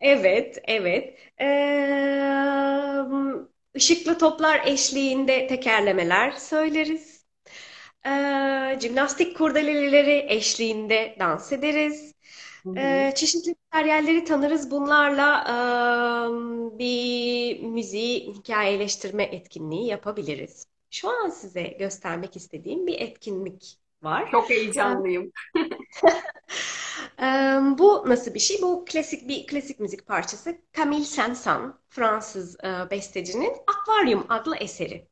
Evet, 0.00 0.58
evet. 0.64 1.18
Ee, 1.40 3.02
ışıklı 3.76 4.18
toplar 4.18 4.66
eşliğinde 4.66 5.46
tekerlemeler 5.46 6.30
söyleriz. 6.30 7.15
Ee, 8.06 8.78
jimnastik 8.80 9.36
kurdeleleri 9.36 10.26
eşliğinde 10.28 11.16
dans 11.18 11.52
ederiz. 11.52 12.14
Ee, 12.76 13.12
çeşitli 13.16 13.54
materyalleri 13.72 14.24
tanırız. 14.24 14.70
Bunlarla 14.70 15.44
e, 15.48 16.78
bir 16.78 17.62
müziği 17.62 18.34
hikayeleştirme 18.34 19.22
etkinliği 19.22 19.86
yapabiliriz. 19.86 20.66
Şu 20.90 21.10
an 21.10 21.28
size 21.28 21.62
göstermek 21.62 22.36
istediğim 22.36 22.86
bir 22.86 23.00
etkinlik 23.00 23.78
var. 24.02 24.30
Çok 24.30 24.50
heyecanlıyım. 24.50 25.32
Ee, 27.20 27.58
bu 27.78 28.04
nasıl 28.06 28.34
bir 28.34 28.38
şey? 28.38 28.62
Bu 28.62 28.84
klasik 28.84 29.28
bir 29.28 29.46
klasik 29.46 29.80
müzik 29.80 30.06
parçası. 30.06 30.58
Camille 30.76 31.04
Saint-Saëns, 31.04 31.72
Fransız 31.88 32.56
e, 32.64 32.90
bestecinin 32.90 33.52
Akvaryum 33.66 34.26
adlı 34.28 34.56
eseri. 34.56 35.08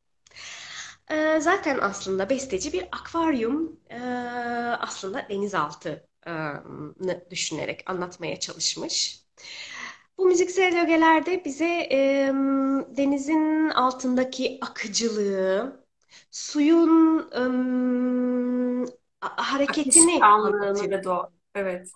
Ee, 1.11 1.39
zaten 1.41 1.79
aslında 1.81 2.29
besteci 2.29 2.73
bir 2.73 2.83
akvaryum 2.91 3.79
e, 3.89 3.99
aslında 4.79 5.29
denizaltını 5.29 7.25
düşünerek 7.31 7.83
anlatmaya 7.85 8.39
çalışmış. 8.39 9.25
Bu 10.17 10.25
müziksel 10.25 10.83
ögelerde 10.83 11.45
bize 11.45 11.65
e, 11.91 12.31
denizin 12.97 13.69
altındaki 13.69 14.57
akıcılığı, 14.61 15.85
suyun 16.31 17.19
e, 17.31 17.41
hareketini 19.21 20.25
anlatıyor. 20.45 21.03
doğa. 21.03 21.31
Evet. 21.55 21.91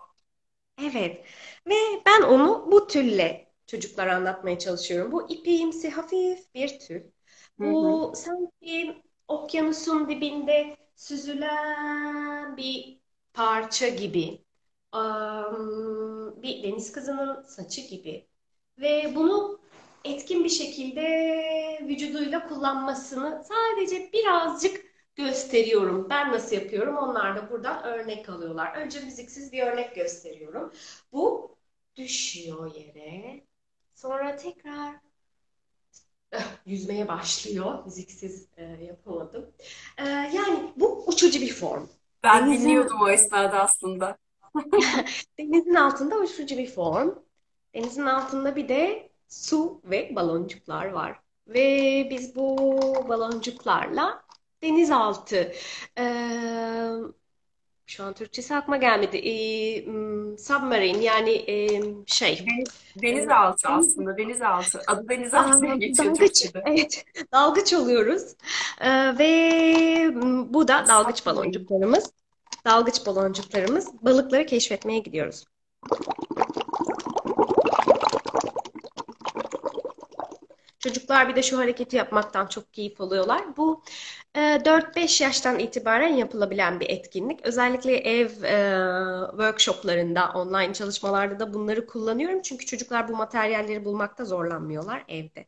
Evet. 0.82 1.26
Ve 1.68 1.74
ben 2.06 2.22
onu 2.22 2.72
bu 2.72 2.88
tülle 2.88 3.52
çocuklara 3.68 4.16
anlatmaya 4.16 4.60
çalışıyorum. 4.60 5.12
Bu 5.12 5.30
ipeğimsi 5.32 5.90
hafif 5.90 6.54
bir 6.56 6.80
tül. 6.80 7.02
Bu 7.60 8.12
sanki 8.16 9.04
okyanusun 9.28 10.10
dibinde 10.10 10.78
süzülen 10.96 12.58
bir 12.58 13.00
parça 13.34 13.88
gibi. 13.88 14.46
Bir 16.44 16.64
deniz 16.64 16.92
kızının 16.92 17.42
saçı 17.44 17.82
gibi. 17.82 18.28
Ve 18.78 19.16
bunu 19.16 19.60
etkin 20.06 20.44
bir 20.44 20.50
şekilde 20.50 21.02
vücuduyla 21.88 22.48
kullanmasını 22.48 23.44
sadece 23.48 24.12
birazcık 24.14 24.86
gösteriyorum. 25.16 26.08
Ben 26.10 26.32
nasıl 26.32 26.56
yapıyorum? 26.56 26.98
Onlar 26.98 27.36
da 27.36 27.52
buradan 27.52 27.84
örnek 27.84 28.30
alıyorlar. 28.30 28.76
Önce 28.76 29.00
müziksiz 29.00 29.52
bir 29.52 29.64
örnek 29.64 29.96
gösteriyorum. 29.96 30.74
Bu 31.12 31.56
düşüyor 31.96 32.76
yere. 32.76 33.42
Sonra 33.96 34.36
tekrar 34.36 34.96
yüzmeye 36.66 37.08
başlıyor. 37.08 37.86
Müziksiz 37.86 38.48
e, 38.58 38.64
yapamadım. 38.64 39.52
E, 39.98 40.04
yani 40.10 40.74
bu 40.76 41.04
uçucu 41.08 41.42
bir 41.42 41.54
form. 41.54 41.88
Ben 42.24 42.48
Denizin 42.48 42.64
dinliyordum 42.64 43.02
o 43.02 43.10
esnada 43.10 43.60
aslında. 43.60 44.18
denizin 45.40 45.76
altında 45.76 46.18
uçucu 46.20 46.58
bir 46.58 46.68
form. 46.68 47.16
Denizin 47.76 48.06
altında 48.06 48.56
bir 48.56 48.70
de 48.70 49.10
su 49.28 49.82
ve 49.84 50.16
baloncuklar 50.16 50.86
var. 50.86 51.20
Ve 51.48 52.08
biz 52.12 52.36
bu 52.36 52.58
baloncuklarla 53.10 54.24
denizaltı 54.64 55.52
eee, 55.98 56.92
şu 57.90 58.04
an 58.04 58.14
Türkçesi 58.14 58.56
aklıma 58.56 58.78
gelmedi. 58.78 59.18
Eee, 59.18 59.86
m, 59.88 60.38
submarine 60.38 61.04
yani 61.04 61.32
eee, 61.32 61.84
şey 62.06 62.46
Deniz, 62.46 62.68
denizaltı 63.02 63.68
deniz 63.68 63.90
aslında 63.90 64.18
denizaltı. 64.18 64.82
Adı 64.88 65.10
denizaltı 65.10 65.62
diye 65.62 65.76
geçiyor 65.76 66.14
dalgıç 66.14 66.42
Türkçe'de. 66.42 66.64
evet 66.66 67.06
dalgıç 67.34 67.74
oluyoruz. 67.74 68.24
Eee, 68.82 69.16
ve 69.20 70.12
bu 70.54 70.68
da 70.68 70.86
dalgıç 70.88 71.26
baloncuklarımız. 71.26 72.12
Dalgıç 72.66 73.06
baloncuklarımız 73.06 73.88
balıkları 74.02 74.46
keşfetmeye 74.46 75.00
gidiyoruz. 75.00 75.46
Çocuklar 80.80 81.30
bir 81.30 81.36
de 81.36 81.44
şu 81.44 81.58
hareketi 81.58 81.96
yapmaktan 81.96 82.48
çok 82.48 82.74
keyif 82.74 83.02
alıyorlar. 83.02 83.58
Bu 83.58 83.84
e, 84.36 84.40
4-5 84.66 85.22
yaştan 85.22 85.60
itibaren 85.60 86.14
yapılabilen 86.14 86.80
bir 86.80 86.90
etkinlik. 86.90 87.46
Özellikle 87.46 87.98
ev 87.98 88.44
e, 88.44 89.28
workshoplarında, 89.30 90.32
online 90.36 90.74
çalışmalarda 90.74 91.40
da 91.40 91.54
bunları 91.54 91.86
kullanıyorum. 91.86 92.42
Çünkü 92.42 92.66
çocuklar 92.66 93.08
bu 93.08 93.16
materyalleri 93.16 93.86
bulmakta 93.86 94.26
zorlanmıyorlar 94.26 95.04
evde. 95.08 95.46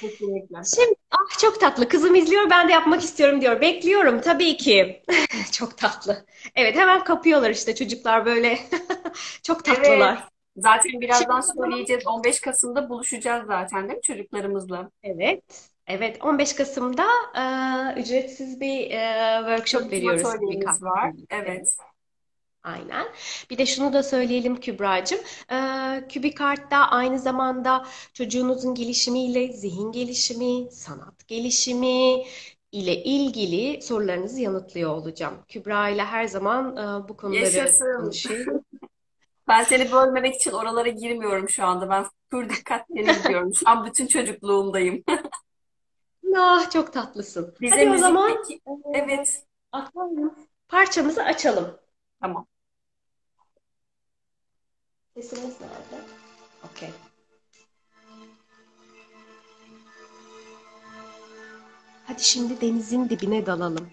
Kesinlikle. 0.00 0.58
Şimdi, 0.74 0.94
ah 1.10 1.38
çok 1.38 1.60
tatlı. 1.60 1.88
Kızım 1.88 2.14
izliyor, 2.14 2.50
ben 2.50 2.68
de 2.68 2.72
yapmak 2.72 3.02
istiyorum 3.02 3.40
diyor. 3.40 3.60
Bekliyorum 3.60 4.20
tabii 4.20 4.56
ki. 4.56 5.02
Çok 5.52 5.78
tatlı. 5.78 6.24
Evet, 6.54 6.76
hemen 6.76 7.04
kapıyorlar 7.04 7.50
işte 7.50 7.74
çocuklar 7.74 8.26
böyle. 8.26 8.58
Çok 9.42 9.68
Evet. 9.68 10.18
Zaten 10.56 11.00
birazdan 11.00 11.40
söyleyeceğiz. 11.40 12.06
15 12.06 12.40
Kasım'da 12.40 12.88
buluşacağız 12.88 13.46
zaten 13.46 13.82
değil 13.88 13.96
mi 13.96 14.02
çocuklarımızla? 14.02 14.90
Evet. 15.02 15.70
Evet, 15.86 16.18
15 16.24 16.52
Kasım'da 16.52 17.06
e, 17.36 18.00
ücretsiz 18.00 18.60
bir 18.60 18.90
e, 18.90 19.36
workshop 19.38 19.80
Tanıtım 19.80 19.90
veriyoruz 19.98 20.24
atölyemiz 20.24 20.82
var. 20.82 21.12
birlikte. 21.16 21.36
Evet. 21.36 21.76
Aynen. 22.62 23.06
Bir 23.50 23.58
de 23.58 23.66
şunu 23.66 23.92
da 23.92 24.02
söyleyelim 24.02 24.56
Kübra'cığım. 24.60 25.20
E, 25.50 25.56
KübiKart'ta 26.08 26.76
aynı 26.76 27.18
zamanda 27.18 27.86
çocuğunuzun 28.12 28.74
gelişimiyle 28.74 29.52
zihin 29.52 29.92
gelişimi, 29.92 30.70
sanat 30.72 31.28
gelişimi 31.28 32.24
ile 32.72 33.04
ilgili 33.04 33.82
sorularınızı 33.82 34.40
yanıtlıyor 34.40 34.90
olacağım. 34.90 35.34
Kübra 35.48 35.88
ile 35.88 36.04
her 36.04 36.24
zaman 36.26 36.76
e, 36.76 37.08
bu 37.08 37.16
konuları 37.16 37.40
Yaşasın. 37.40 37.96
konuşuyoruz. 38.00 38.62
Ben 39.48 39.64
seni 39.64 39.92
bölmemek 39.92 40.34
için 40.34 40.52
oralara 40.52 40.88
girmiyorum 40.88 41.48
şu 41.48 41.64
anda. 41.64 41.90
Ben 41.90 42.06
pür 42.30 42.48
dikkat 42.50 42.86
seni 42.96 43.10
izliyorum. 43.10 43.54
Şu 43.54 43.68
an 43.68 43.86
bütün 43.86 44.06
çocukluğumdayım. 44.06 45.04
Ah 46.36 46.70
çok 46.70 46.92
tatlısın. 46.92 47.54
Bize 47.60 47.76
Hadi 47.76 47.90
o 47.90 47.96
zaman 47.98 48.30
müzikteki... 48.30 48.60
e, 48.94 48.98
Evet. 48.98 49.44
akvaryum 49.72 50.34
parçamızı 50.68 51.22
açalım. 51.22 51.78
Tamam. 52.20 52.46
Sesimiz 55.14 55.60
nerede? 55.60 56.04
Okey. 56.64 56.90
Hadi 62.06 62.24
şimdi 62.24 62.60
denizin 62.60 63.08
dibine 63.08 63.46
dalalım. 63.46 63.90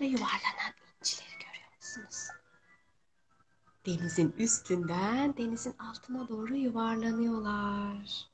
Burada 0.00 0.12
yuvarlanan 0.12 0.72
incileri 1.00 1.32
görüyor 1.32 1.70
musunuz? 1.76 2.28
Denizin 3.86 4.34
üstünden 4.38 5.36
denizin 5.36 5.74
altına 5.78 6.28
doğru 6.28 6.56
yuvarlanıyorlar. 6.56 8.28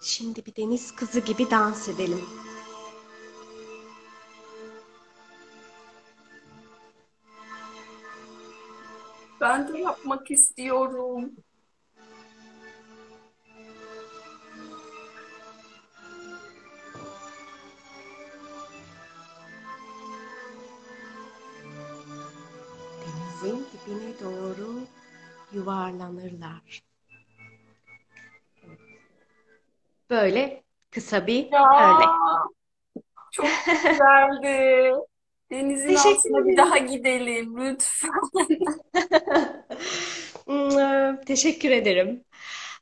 Şimdi 0.00 0.46
bir 0.46 0.56
deniz 0.56 0.94
kızı 0.94 1.20
gibi 1.20 1.50
dans 1.50 1.88
edelim. 1.88 2.24
Ben 9.40 9.72
de 9.72 9.78
yapmak 9.78 10.30
istiyorum. 10.30 11.32
Yuvarlanırlar. 25.50 26.82
Böyle 30.10 30.64
kısa 30.90 31.26
bir 31.26 31.52
Ya 31.52 31.62
örnek. 31.76 32.20
çok 33.30 33.64
güzeldi. 33.88 34.92
Denizin 35.50 35.94
Teşekkür 35.94 35.94
altına 35.94 36.46
bir 36.46 36.56
ederim. 36.56 36.56
daha 36.56 36.78
gidelim 36.78 37.56
lütfen. 37.58 38.10
Hmm, 40.46 41.20
Teşekkür 41.26 41.70
ederim. 41.70 42.24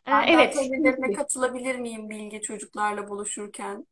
Ee, 0.06 0.10
Ben 0.10 0.28
Evet, 0.28 0.72
atölyelerine 0.72 1.12
katılabilir 1.12 1.76
miyim 1.76 2.10
Bilge 2.10 2.40
çocuklarla 2.42 3.08
buluşurken? 3.08 3.86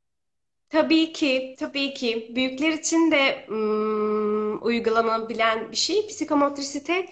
Tabii 0.69 1.13
ki, 1.13 1.57
tabii 1.59 1.95
ki. 1.95 2.33
Büyükler 2.35 2.73
için 2.73 3.11
de 3.11 3.47
mm, 3.49 4.63
uygulanabilen 4.63 5.71
bir 5.73 5.77
şey. 5.77 6.07
Psikomotriste 6.07 7.09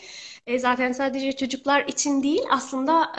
e, 0.46 0.58
zaten 0.58 0.92
sadece 0.92 1.36
çocuklar 1.36 1.84
için 1.86 2.22
değil, 2.22 2.42
aslında 2.50 3.12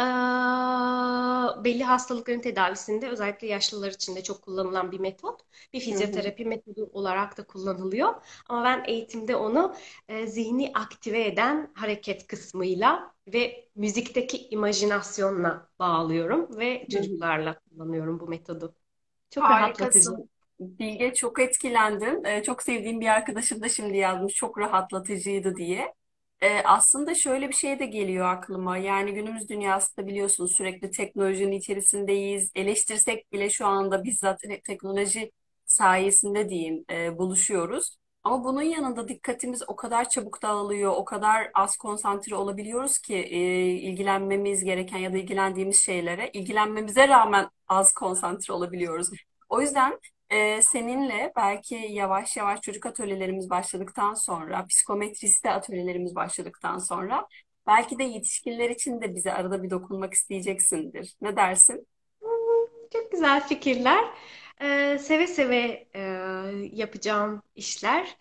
e, 1.60 1.64
belli 1.64 1.84
hastalıkların 1.84 2.40
tedavisinde 2.40 3.10
özellikle 3.10 3.48
yaşlılar 3.48 3.92
için 3.92 4.16
de 4.16 4.24
çok 4.24 4.42
kullanılan 4.42 4.92
bir 4.92 5.00
metot. 5.00 5.42
Bir 5.74 5.80
Hı 5.90 5.96
hı. 5.96 6.22
fizyoterapi 6.22 6.46
metodu 6.46 6.90
olarak 6.94 7.38
da 7.38 7.44
kullanılıyor. 7.48 8.14
Ama 8.50 8.64
ben 8.64 8.84
eğitimde 8.88 9.36
onu 9.36 9.76
e, 10.10 10.28
zihni 10.28 10.72
aktive 10.74 11.26
eden 11.28 11.72
hareket 11.76 12.28
kısmıyla 12.28 13.14
ve 13.28 13.70
müzikteki 13.76 14.48
imajinasyonla 14.50 15.70
bağlıyorum 15.80 16.58
ve 16.58 16.88
Hı 16.90 16.96
hı. 16.98 17.08
çocuklarla 17.10 17.60
kullanıyorum 17.60 18.20
bu 18.20 18.28
metodu. 18.28 18.76
Çok 19.30 19.50
rahatlatıcı. 19.50 20.10
Harikasın. 20.10 20.30
Bilge 20.60 21.14
çok 21.14 21.40
etkilendim. 21.40 22.26
Ee, 22.26 22.44
çok 22.44 22.64
sevdiğim 22.64 23.02
bir 23.02 23.08
arkadaşım 23.08 23.62
da 23.62 23.70
şimdi 23.70 23.98
yazmış 23.98 24.34
çok 24.34 24.58
rahatlatıcıydı 24.60 25.56
diye. 25.56 25.94
Ee, 26.42 26.62
aslında 26.66 27.16
şöyle 27.16 27.50
bir 27.50 27.54
şey 27.54 27.80
de 27.80 27.86
geliyor 27.86 28.26
aklıma. 28.30 28.78
Yani 28.78 29.14
günümüz 29.14 29.50
dünyasında 29.50 30.08
biliyorsunuz 30.08 30.52
sürekli 30.56 30.92
teknolojinin 30.92 31.52
içerisindeyiz. 31.52 32.52
Eleştirsek 32.56 33.32
bile 33.32 33.50
şu 33.50 33.66
anda 33.68 34.04
bizzat 34.04 34.40
te- 34.40 34.62
teknoloji 34.62 35.32
sayesinde 35.66 36.50
diyeyim 36.50 36.86
e, 36.92 37.18
buluşuyoruz. 37.18 37.96
Ama 38.24 38.44
bunun 38.44 38.62
yanında 38.62 39.08
dikkatimiz 39.08 39.64
o 39.70 39.76
kadar 39.76 40.10
çabuk 40.10 40.42
dağılıyor, 40.42 40.92
o 40.96 41.06
kadar 41.06 41.52
az 41.54 41.78
konsantre 41.78 42.36
olabiliyoruz 42.36 43.00
ki 43.00 43.16
e, 43.16 43.38
ilgilenmemiz 43.70 44.64
gereken 44.64 44.98
ya 44.98 45.14
da 45.14 45.18
ilgilendiğimiz 45.18 45.78
şeylere 45.82 46.30
ilgilenmemize 46.34 47.08
rağmen 47.08 47.50
az 47.68 47.92
konsantre 47.94 48.54
olabiliyoruz. 48.54 49.10
O 49.50 49.62
yüzden 49.62 50.00
ee, 50.32 50.62
seninle 50.62 51.34
belki 51.38 51.76
yavaş 51.76 52.38
yavaş 52.38 52.62
çocuk 52.62 52.86
atölyelerimiz 52.86 53.50
başladıktan 53.50 54.14
sonra, 54.14 54.66
psikometriste 54.68 55.52
atölyelerimiz 55.52 56.16
başladıktan 56.16 56.78
sonra 56.78 57.28
belki 57.68 58.00
de 58.00 58.04
yetişkinler 58.04 58.70
için 58.70 59.02
de 59.02 59.16
bize 59.16 59.34
arada 59.34 59.64
bir 59.64 59.70
dokunmak 59.70 60.14
isteyeceksindir. 60.14 61.16
Ne 61.22 61.36
dersin? 61.36 61.88
Çok 62.94 63.12
güzel 63.12 63.48
fikirler. 63.48 64.06
Ee, 64.62 64.98
seve 65.02 65.28
seve 65.28 65.88
e, 65.96 66.02
yapacağım 66.74 67.44
işler. 67.56 68.18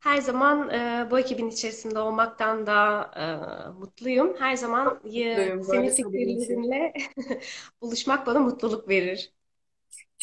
Her 0.00 0.18
zaman 0.20 0.70
e, 0.70 1.08
bu 1.10 1.18
ekibin 1.18 1.50
içerisinde 1.50 1.98
olmaktan 1.98 2.66
da 2.66 3.02
e, 3.16 3.24
mutluyum. 3.80 4.36
Her 4.38 4.56
zaman 4.56 5.00
e, 5.14 5.36
Mutluyum 5.36 5.62
senin 5.62 5.68
böyle 5.68 5.90
söylediğin 5.90 6.38
için. 6.38 6.58
fikirlerinle 6.58 6.92
buluşmak 7.80 8.26
bana 8.26 8.40
mutluluk 8.40 8.88
verir. 8.88 9.32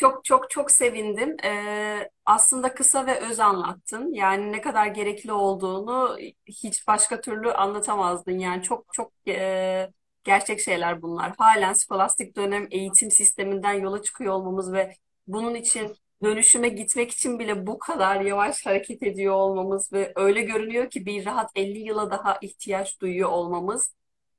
Çok 0.01 0.25
çok 0.25 0.49
çok 0.49 0.71
sevindim. 0.71 1.37
Ee, 1.45 2.09
aslında 2.25 2.73
kısa 2.73 3.05
ve 3.05 3.19
öz 3.19 3.39
anlattın. 3.39 4.13
Yani 4.13 4.51
ne 4.51 4.61
kadar 4.61 4.87
gerekli 4.87 5.31
olduğunu 5.33 6.17
hiç 6.45 6.87
başka 6.87 7.21
türlü 7.21 7.51
anlatamazdın. 7.53 8.39
Yani 8.39 8.63
çok 8.63 8.85
çok 8.93 9.13
e, 9.27 9.91
gerçek 10.23 10.59
şeyler 10.59 11.01
bunlar. 11.01 11.33
Halen 11.37 11.73
skolastik 11.73 12.35
dönem 12.37 12.67
eğitim 12.71 13.11
sisteminden 13.11 13.73
yola 13.73 14.01
çıkıyor 14.01 14.33
olmamız 14.33 14.73
ve 14.73 14.95
bunun 15.27 15.55
için 15.55 15.95
dönüşüme 16.23 16.69
gitmek 16.69 17.11
için 17.11 17.39
bile 17.39 17.67
bu 17.67 17.79
kadar 17.79 18.21
yavaş 18.21 18.65
hareket 18.65 19.03
ediyor 19.03 19.33
olmamız 19.33 19.93
ve 19.93 20.13
öyle 20.15 20.41
görünüyor 20.41 20.89
ki 20.89 21.05
bir 21.05 21.25
rahat 21.25 21.51
50 21.55 21.79
yıla 21.79 22.11
daha 22.11 22.37
ihtiyaç 22.41 23.01
duyuyor 23.01 23.29
olmamız 23.29 23.93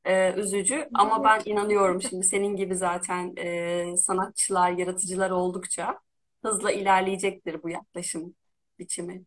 ee, 0.04 0.34
üzücü 0.36 0.90
ama 0.94 1.24
ben 1.24 1.42
inanıyorum 1.44 2.02
şimdi 2.02 2.24
senin 2.26 2.56
gibi 2.56 2.76
zaten 2.76 3.34
e, 3.38 3.96
sanatçılar, 3.96 4.70
yaratıcılar 4.72 5.30
oldukça 5.30 5.98
hızla 6.44 6.72
ilerleyecektir 6.72 7.62
bu 7.62 7.68
yaklaşım 7.70 8.34
biçimi. 8.78 9.24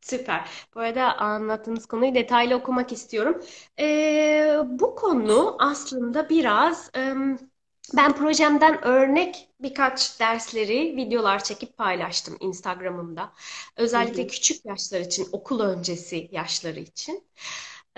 Süper. 0.00 0.48
Bu 0.74 0.80
arada 0.80 1.16
anlattığınız 1.18 1.86
konuyu 1.86 2.14
detaylı 2.14 2.54
okumak 2.54 2.92
istiyorum. 2.92 3.42
Ee, 3.78 4.56
bu 4.66 4.94
konu 4.94 5.56
aslında 5.58 6.28
biraz 6.28 6.90
em, 6.94 7.38
ben 7.96 8.16
projemden 8.16 8.84
örnek 8.84 9.48
birkaç 9.60 10.20
dersleri, 10.20 10.96
videolar 10.96 11.44
çekip 11.44 11.76
paylaştım 11.76 12.36
Instagram'ımda. 12.40 13.32
Hı 13.94 13.96
Özellikle 13.96 14.26
hı, 14.26 14.26
küçük 14.26 14.64
yaşlar 14.64 15.00
için, 15.00 15.28
okul 15.32 15.60
öncesi 15.60 16.28
yaşları 16.32 16.80
için. 16.80 17.24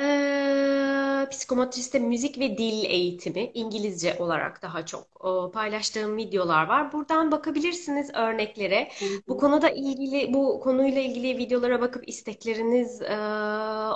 Ee, 0.00 1.28
psikomotriste 1.30 1.98
müzik 1.98 2.38
ve 2.38 2.58
dil 2.58 2.84
eğitimi, 2.84 3.50
İngilizce 3.54 4.16
olarak 4.18 4.62
daha 4.62 4.86
çok 4.86 5.24
o, 5.24 5.50
paylaştığım 5.54 6.16
videolar 6.16 6.66
var. 6.66 6.92
Buradan 6.92 7.32
bakabilirsiniz 7.32 8.10
örneklere. 8.14 8.88
hı 9.00 9.04
Bu 9.28 9.36
hı. 9.36 9.38
konuda 9.38 9.70
ilgili, 9.70 10.34
bu 10.34 10.60
konuyla 10.60 11.00
ilgili 11.02 11.38
videolara 11.38 11.80
bakıp 11.80 12.08
istekleriniz 12.08 13.02
e, 13.02 13.16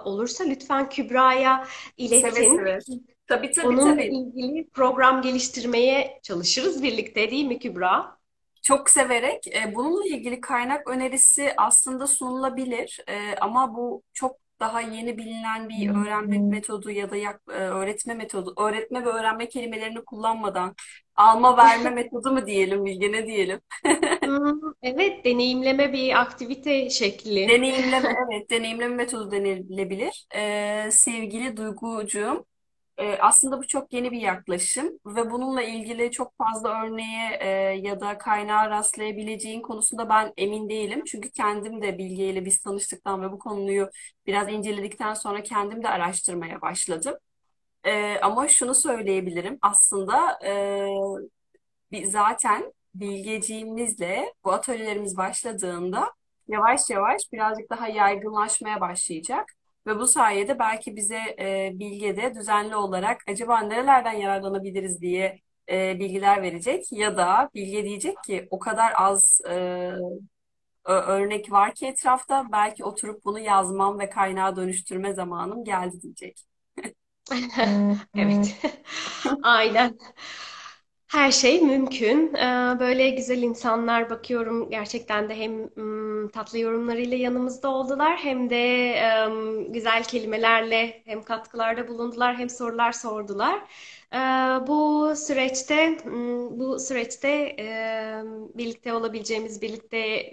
olursa 0.04 0.44
lütfen 0.44 0.88
Kübra'ya 0.88 1.66
iletin. 1.96 2.44
seve. 2.44 2.78
Tabii 3.26 3.52
tabii 3.52 3.78
Onunla 3.78 3.78
tabii. 3.78 4.18
ilgili 4.18 4.70
program 4.70 5.22
geliştirmeye 5.22 6.20
çalışırız 6.22 6.82
birlikte, 6.82 7.30
değil 7.30 7.44
mi 7.44 7.58
Kübra? 7.58 8.18
Çok 8.62 8.90
severek 8.90 9.46
e, 9.46 9.74
bununla 9.74 10.04
ilgili 10.06 10.40
kaynak 10.40 10.88
önerisi 10.90 11.54
aslında 11.56 12.06
sunulabilir. 12.06 13.00
E, 13.08 13.34
ama 13.40 13.74
bu 13.76 14.02
çok 14.12 14.36
daha 14.60 14.80
yeni 14.80 15.18
bilinen 15.18 15.68
bir 15.68 15.90
öğrenme 15.90 16.38
metodu 16.38 16.90
ya 16.90 17.10
da 17.10 17.16
yak- 17.16 17.42
e, 17.48 17.52
öğretme 17.52 18.14
metodu, 18.14 18.54
öğretme 18.62 19.04
ve 19.04 19.08
öğrenme 19.08 19.48
kelimelerini 19.48 20.04
kullanmadan 20.04 20.74
alma 21.16 21.56
verme 21.56 21.90
metodu 21.90 22.30
mu 22.32 22.46
diyelim 22.46 22.84
Bilge 22.84 23.12
ne 23.12 23.26
diyelim? 23.26 23.60
Evet, 24.82 25.24
deneyimleme 25.24 25.92
bir 25.92 26.20
aktivite 26.20 26.90
şekli. 26.90 27.48
Deneyimleme, 27.48 28.08
evet, 28.32 28.50
deneyimleme 28.50 28.94
metodu 28.96 29.30
denilebilir. 29.30 30.26
Ee, 30.34 30.88
sevgili 30.92 31.56
Duygucuğum, 31.56 32.46
e, 32.98 33.18
aslında 33.18 33.58
bu 33.58 33.66
çok 33.66 33.92
yeni 33.92 34.12
bir 34.12 34.20
yaklaşım 34.20 34.98
ve 35.06 35.30
bununla 35.30 35.62
ilgili 35.62 36.10
çok 36.10 36.32
fazla 36.38 36.82
örneğe 36.84 37.38
e, 37.40 37.48
ya 37.88 38.00
da 38.00 38.18
kaynağa 38.18 38.70
rastlayabileceğin 38.70 39.62
konusunda 39.62 40.08
ben 40.08 40.32
emin 40.36 40.68
değilim. 40.68 41.04
Çünkü 41.06 41.30
kendim 41.30 41.82
de 41.82 41.98
Bilge 41.98 42.24
ile 42.30 42.44
biz 42.44 42.60
tanıştıktan 42.62 43.22
ve 43.22 43.32
bu 43.32 43.38
konuyu 43.38 43.90
biraz 44.26 44.48
inceledikten 44.52 45.14
sonra 45.14 45.42
kendim 45.42 45.82
de 45.82 45.88
araştırmaya 45.88 46.60
başladım. 46.60 47.14
Ee, 47.84 48.18
ama 48.22 48.48
şunu 48.48 48.74
söyleyebilirim. 48.74 49.58
Aslında 49.62 50.38
e, 51.92 52.06
zaten 52.06 52.72
bilgeciğimizle 52.94 54.34
bu 54.44 54.52
atölyelerimiz 54.52 55.16
başladığında 55.16 56.12
yavaş 56.48 56.90
yavaş 56.90 57.22
birazcık 57.32 57.70
daha 57.70 57.88
yaygınlaşmaya 57.88 58.80
başlayacak. 58.80 59.52
Ve 59.86 59.98
bu 59.98 60.06
sayede 60.06 60.58
belki 60.58 60.96
bize 60.96 61.18
e, 61.40 61.70
Bilge 61.78 62.16
de 62.16 62.34
düzenli 62.34 62.76
olarak 62.76 63.20
acaba 63.28 63.60
nerelerden 63.60 64.12
yararlanabiliriz 64.12 65.00
diye 65.00 65.40
e, 65.70 65.98
bilgiler 65.98 66.42
verecek. 66.42 66.92
Ya 66.92 67.16
da 67.16 67.50
Bilge 67.54 67.84
diyecek 67.84 68.22
ki 68.24 68.48
o 68.50 68.58
kadar 68.58 68.92
az 68.96 69.40
e, 69.48 69.92
örnek 70.84 71.52
var 71.52 71.74
ki 71.74 71.86
etrafta 71.86 72.46
belki 72.52 72.84
oturup 72.84 73.24
bunu 73.24 73.38
yazmam 73.38 73.98
ve 73.98 74.10
kaynağa 74.10 74.56
dönüştürme 74.56 75.14
zamanım 75.14 75.64
geldi 75.64 76.02
diyecek. 76.02 76.40
Evet. 78.16 78.56
Aynen. 79.42 79.98
Her 81.06 81.30
şey 81.32 81.60
mümkün. 81.62 82.34
Ee, 82.34 82.76
Böyle 82.80 83.10
güzel 83.10 83.42
insanlar 83.42 84.10
bakıyorum 84.10 84.70
gerçekten 84.70 85.28
de 85.28 85.34
hem 85.36 85.68
tatlı 86.28 86.58
yorumlarıyla 86.58 87.16
yanımızda 87.16 87.68
oldular 87.70 88.16
hem 88.16 88.50
de 88.50 88.56
güzel 89.68 90.04
kelimelerle 90.04 91.02
hem 91.04 91.22
katkılarda 91.22 91.88
bulundular 91.88 92.36
hem 92.36 92.50
sorular 92.50 92.92
sordular. 92.92 93.62
Ee, 94.12 94.16
Bu 94.66 95.12
süreçte 95.16 95.98
bu 96.50 96.78
süreçte 96.80 97.56
birlikte 98.54 98.92
olabileceğimiz, 98.92 99.62
birlikte 99.62 100.30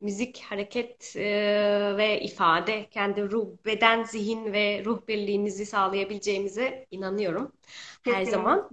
müzik, 0.00 0.40
hareket 0.42 1.12
e, 1.16 1.94
ve 1.96 2.20
ifade, 2.20 2.88
kendi 2.90 3.30
ruh, 3.30 3.48
beden, 3.66 4.02
zihin 4.04 4.52
ve 4.52 4.82
ruh 4.84 5.06
birliğimizi 5.08 5.66
sağlayabileceğimize 5.66 6.86
inanıyorum 6.90 7.52
her 8.02 8.24
zaman. 8.24 8.70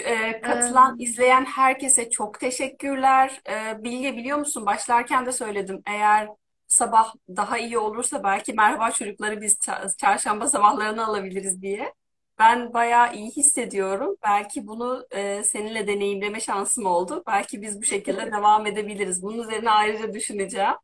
E, 0.00 0.40
katılan, 0.40 0.96
Ee, 1.00 1.02
izleyen 1.04 1.44
herkese 1.44 2.10
çok 2.10 2.40
teşekkürler. 2.40 3.40
E, 3.50 3.84
Bilge 3.84 4.16
biliyor 4.16 4.38
musun? 4.38 4.66
Başlarken 4.66 5.26
de 5.26 5.32
söyledim. 5.32 5.82
Eğer 5.86 6.28
sabah 6.66 7.14
daha 7.28 7.58
iyi 7.58 7.78
olursa 7.78 8.24
belki 8.24 8.52
merhaba 8.52 8.90
çocukları 8.90 9.40
biz 9.40 9.54
ça- 9.54 9.96
çarşamba 9.96 10.46
sabahlarını 10.46 11.06
alabiliriz 11.06 11.62
diye. 11.62 11.94
Ben 12.38 12.74
bayağı 12.74 13.14
iyi 13.14 13.30
hissediyorum. 13.30 14.16
Belki 14.24 14.66
bunu 14.66 15.06
e, 15.10 15.42
seninle 15.44 15.86
deneyimleme 15.86 16.40
şansım 16.40 16.86
oldu. 16.86 17.22
Belki 17.26 17.62
biz 17.62 17.80
bu 17.80 17.84
şekilde 17.84 18.26
devam 18.32 18.66
edebiliriz. 18.66 19.22
Bunun 19.22 19.42
üzerine 19.42 19.70
ayrıca 19.70 20.14
düşüneceğim. 20.14 20.74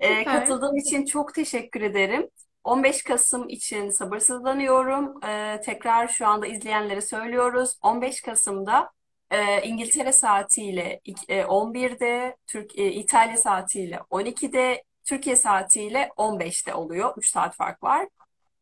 E, 0.00 0.24
süper. 0.24 0.24
katıldığın 0.28 0.76
için 0.76 1.04
çok 1.04 1.34
teşekkür 1.34 1.80
ederim. 1.82 2.30
15 2.64 3.02
Kasım 3.04 3.48
için 3.48 3.90
sabırsızlanıyorum. 3.90 5.24
E, 5.24 5.60
tekrar 5.64 6.08
şu 6.08 6.26
anda 6.26 6.46
izleyenlere 6.46 7.00
söylüyoruz. 7.00 7.78
15 7.82 8.20
Kasım'da 8.22 8.90
e, 9.30 9.62
İngiltere 9.62 10.12
saatiyle 10.12 11.00
ik- 11.06 11.24
e, 11.32 11.44
11'de, 11.46 12.36
Türk, 12.46 12.78
e, 12.78 12.92
İtalya 12.92 13.36
saatiyle 13.36 14.00
12'de, 14.10 14.84
Türkiye 15.04 15.36
saatiyle 15.36 16.10
15'te 16.16 16.74
oluyor. 16.74 17.14
3 17.16 17.30
saat 17.30 17.56
fark 17.56 17.82
var. 17.82 18.08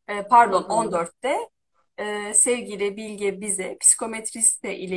E, 0.08 0.22
pardon 0.22 0.62
hı. 0.62 0.66
14'te 0.68 1.38
e, 1.98 2.34
sevgili 2.34 2.96
Bilge 2.96 3.40
bize 3.40 3.78
psikometriste 3.80 4.76
ile 4.78 4.96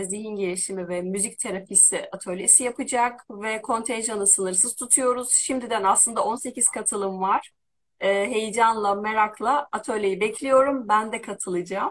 e, 0.00 0.04
zihin 0.04 0.36
gelişimi 0.36 0.88
ve 0.88 1.02
müzik 1.02 1.38
terapisi 1.38 2.08
atölyesi 2.12 2.64
yapacak 2.64 3.26
ve 3.30 3.62
kontenjanı 3.62 4.26
sınırsız 4.26 4.74
tutuyoruz. 4.76 5.32
Şimdiden 5.32 5.82
aslında 5.84 6.24
18 6.24 6.68
katılım 6.68 7.20
var. 7.20 7.50
E, 8.00 8.08
heyecanla, 8.30 8.94
merakla 8.94 9.68
atölyeyi 9.72 10.20
bekliyorum. 10.20 10.88
Ben 10.88 11.12
de 11.12 11.22
katılacağım. 11.22 11.90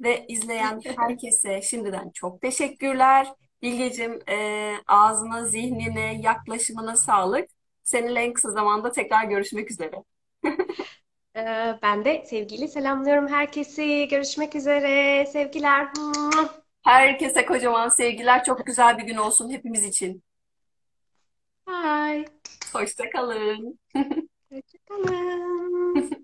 Ve 0.00 0.26
izleyen 0.28 0.80
herkese 0.96 1.62
şimdiden 1.62 2.10
çok 2.10 2.40
teşekkürler. 2.40 3.32
Bilgecim, 3.62 4.20
e, 4.28 4.72
ağzına, 4.86 5.44
zihnine, 5.44 6.20
yaklaşımına 6.22 6.96
sağlık. 6.96 7.48
Seninle 7.84 8.20
en 8.20 8.32
kısa 8.32 8.50
zamanda 8.50 8.92
tekrar 8.92 9.24
görüşmek 9.24 9.70
üzere. 9.70 10.04
Ee, 11.36 11.78
Ben 11.82 12.04
de 12.04 12.24
sevgiyle 12.26 12.68
selamlıyorum 12.68 13.28
herkesi. 13.28 14.08
Görüşmek 14.10 14.54
üzere. 14.56 15.26
Sevgiler. 15.26 15.88
Herkese 16.84 17.46
kocaman 17.46 17.88
sevgiler. 17.88 18.44
Çok 18.44 18.66
güzel 18.66 18.98
bir 18.98 19.02
gün 19.02 19.16
olsun 19.16 19.50
hepimiz 19.50 19.84
için. 19.84 20.22
Bye. 21.66 22.24
Hoşça 22.72 23.10
kalın. 23.10 23.78
Hoşça 24.54 24.78
kalın. 24.88 26.23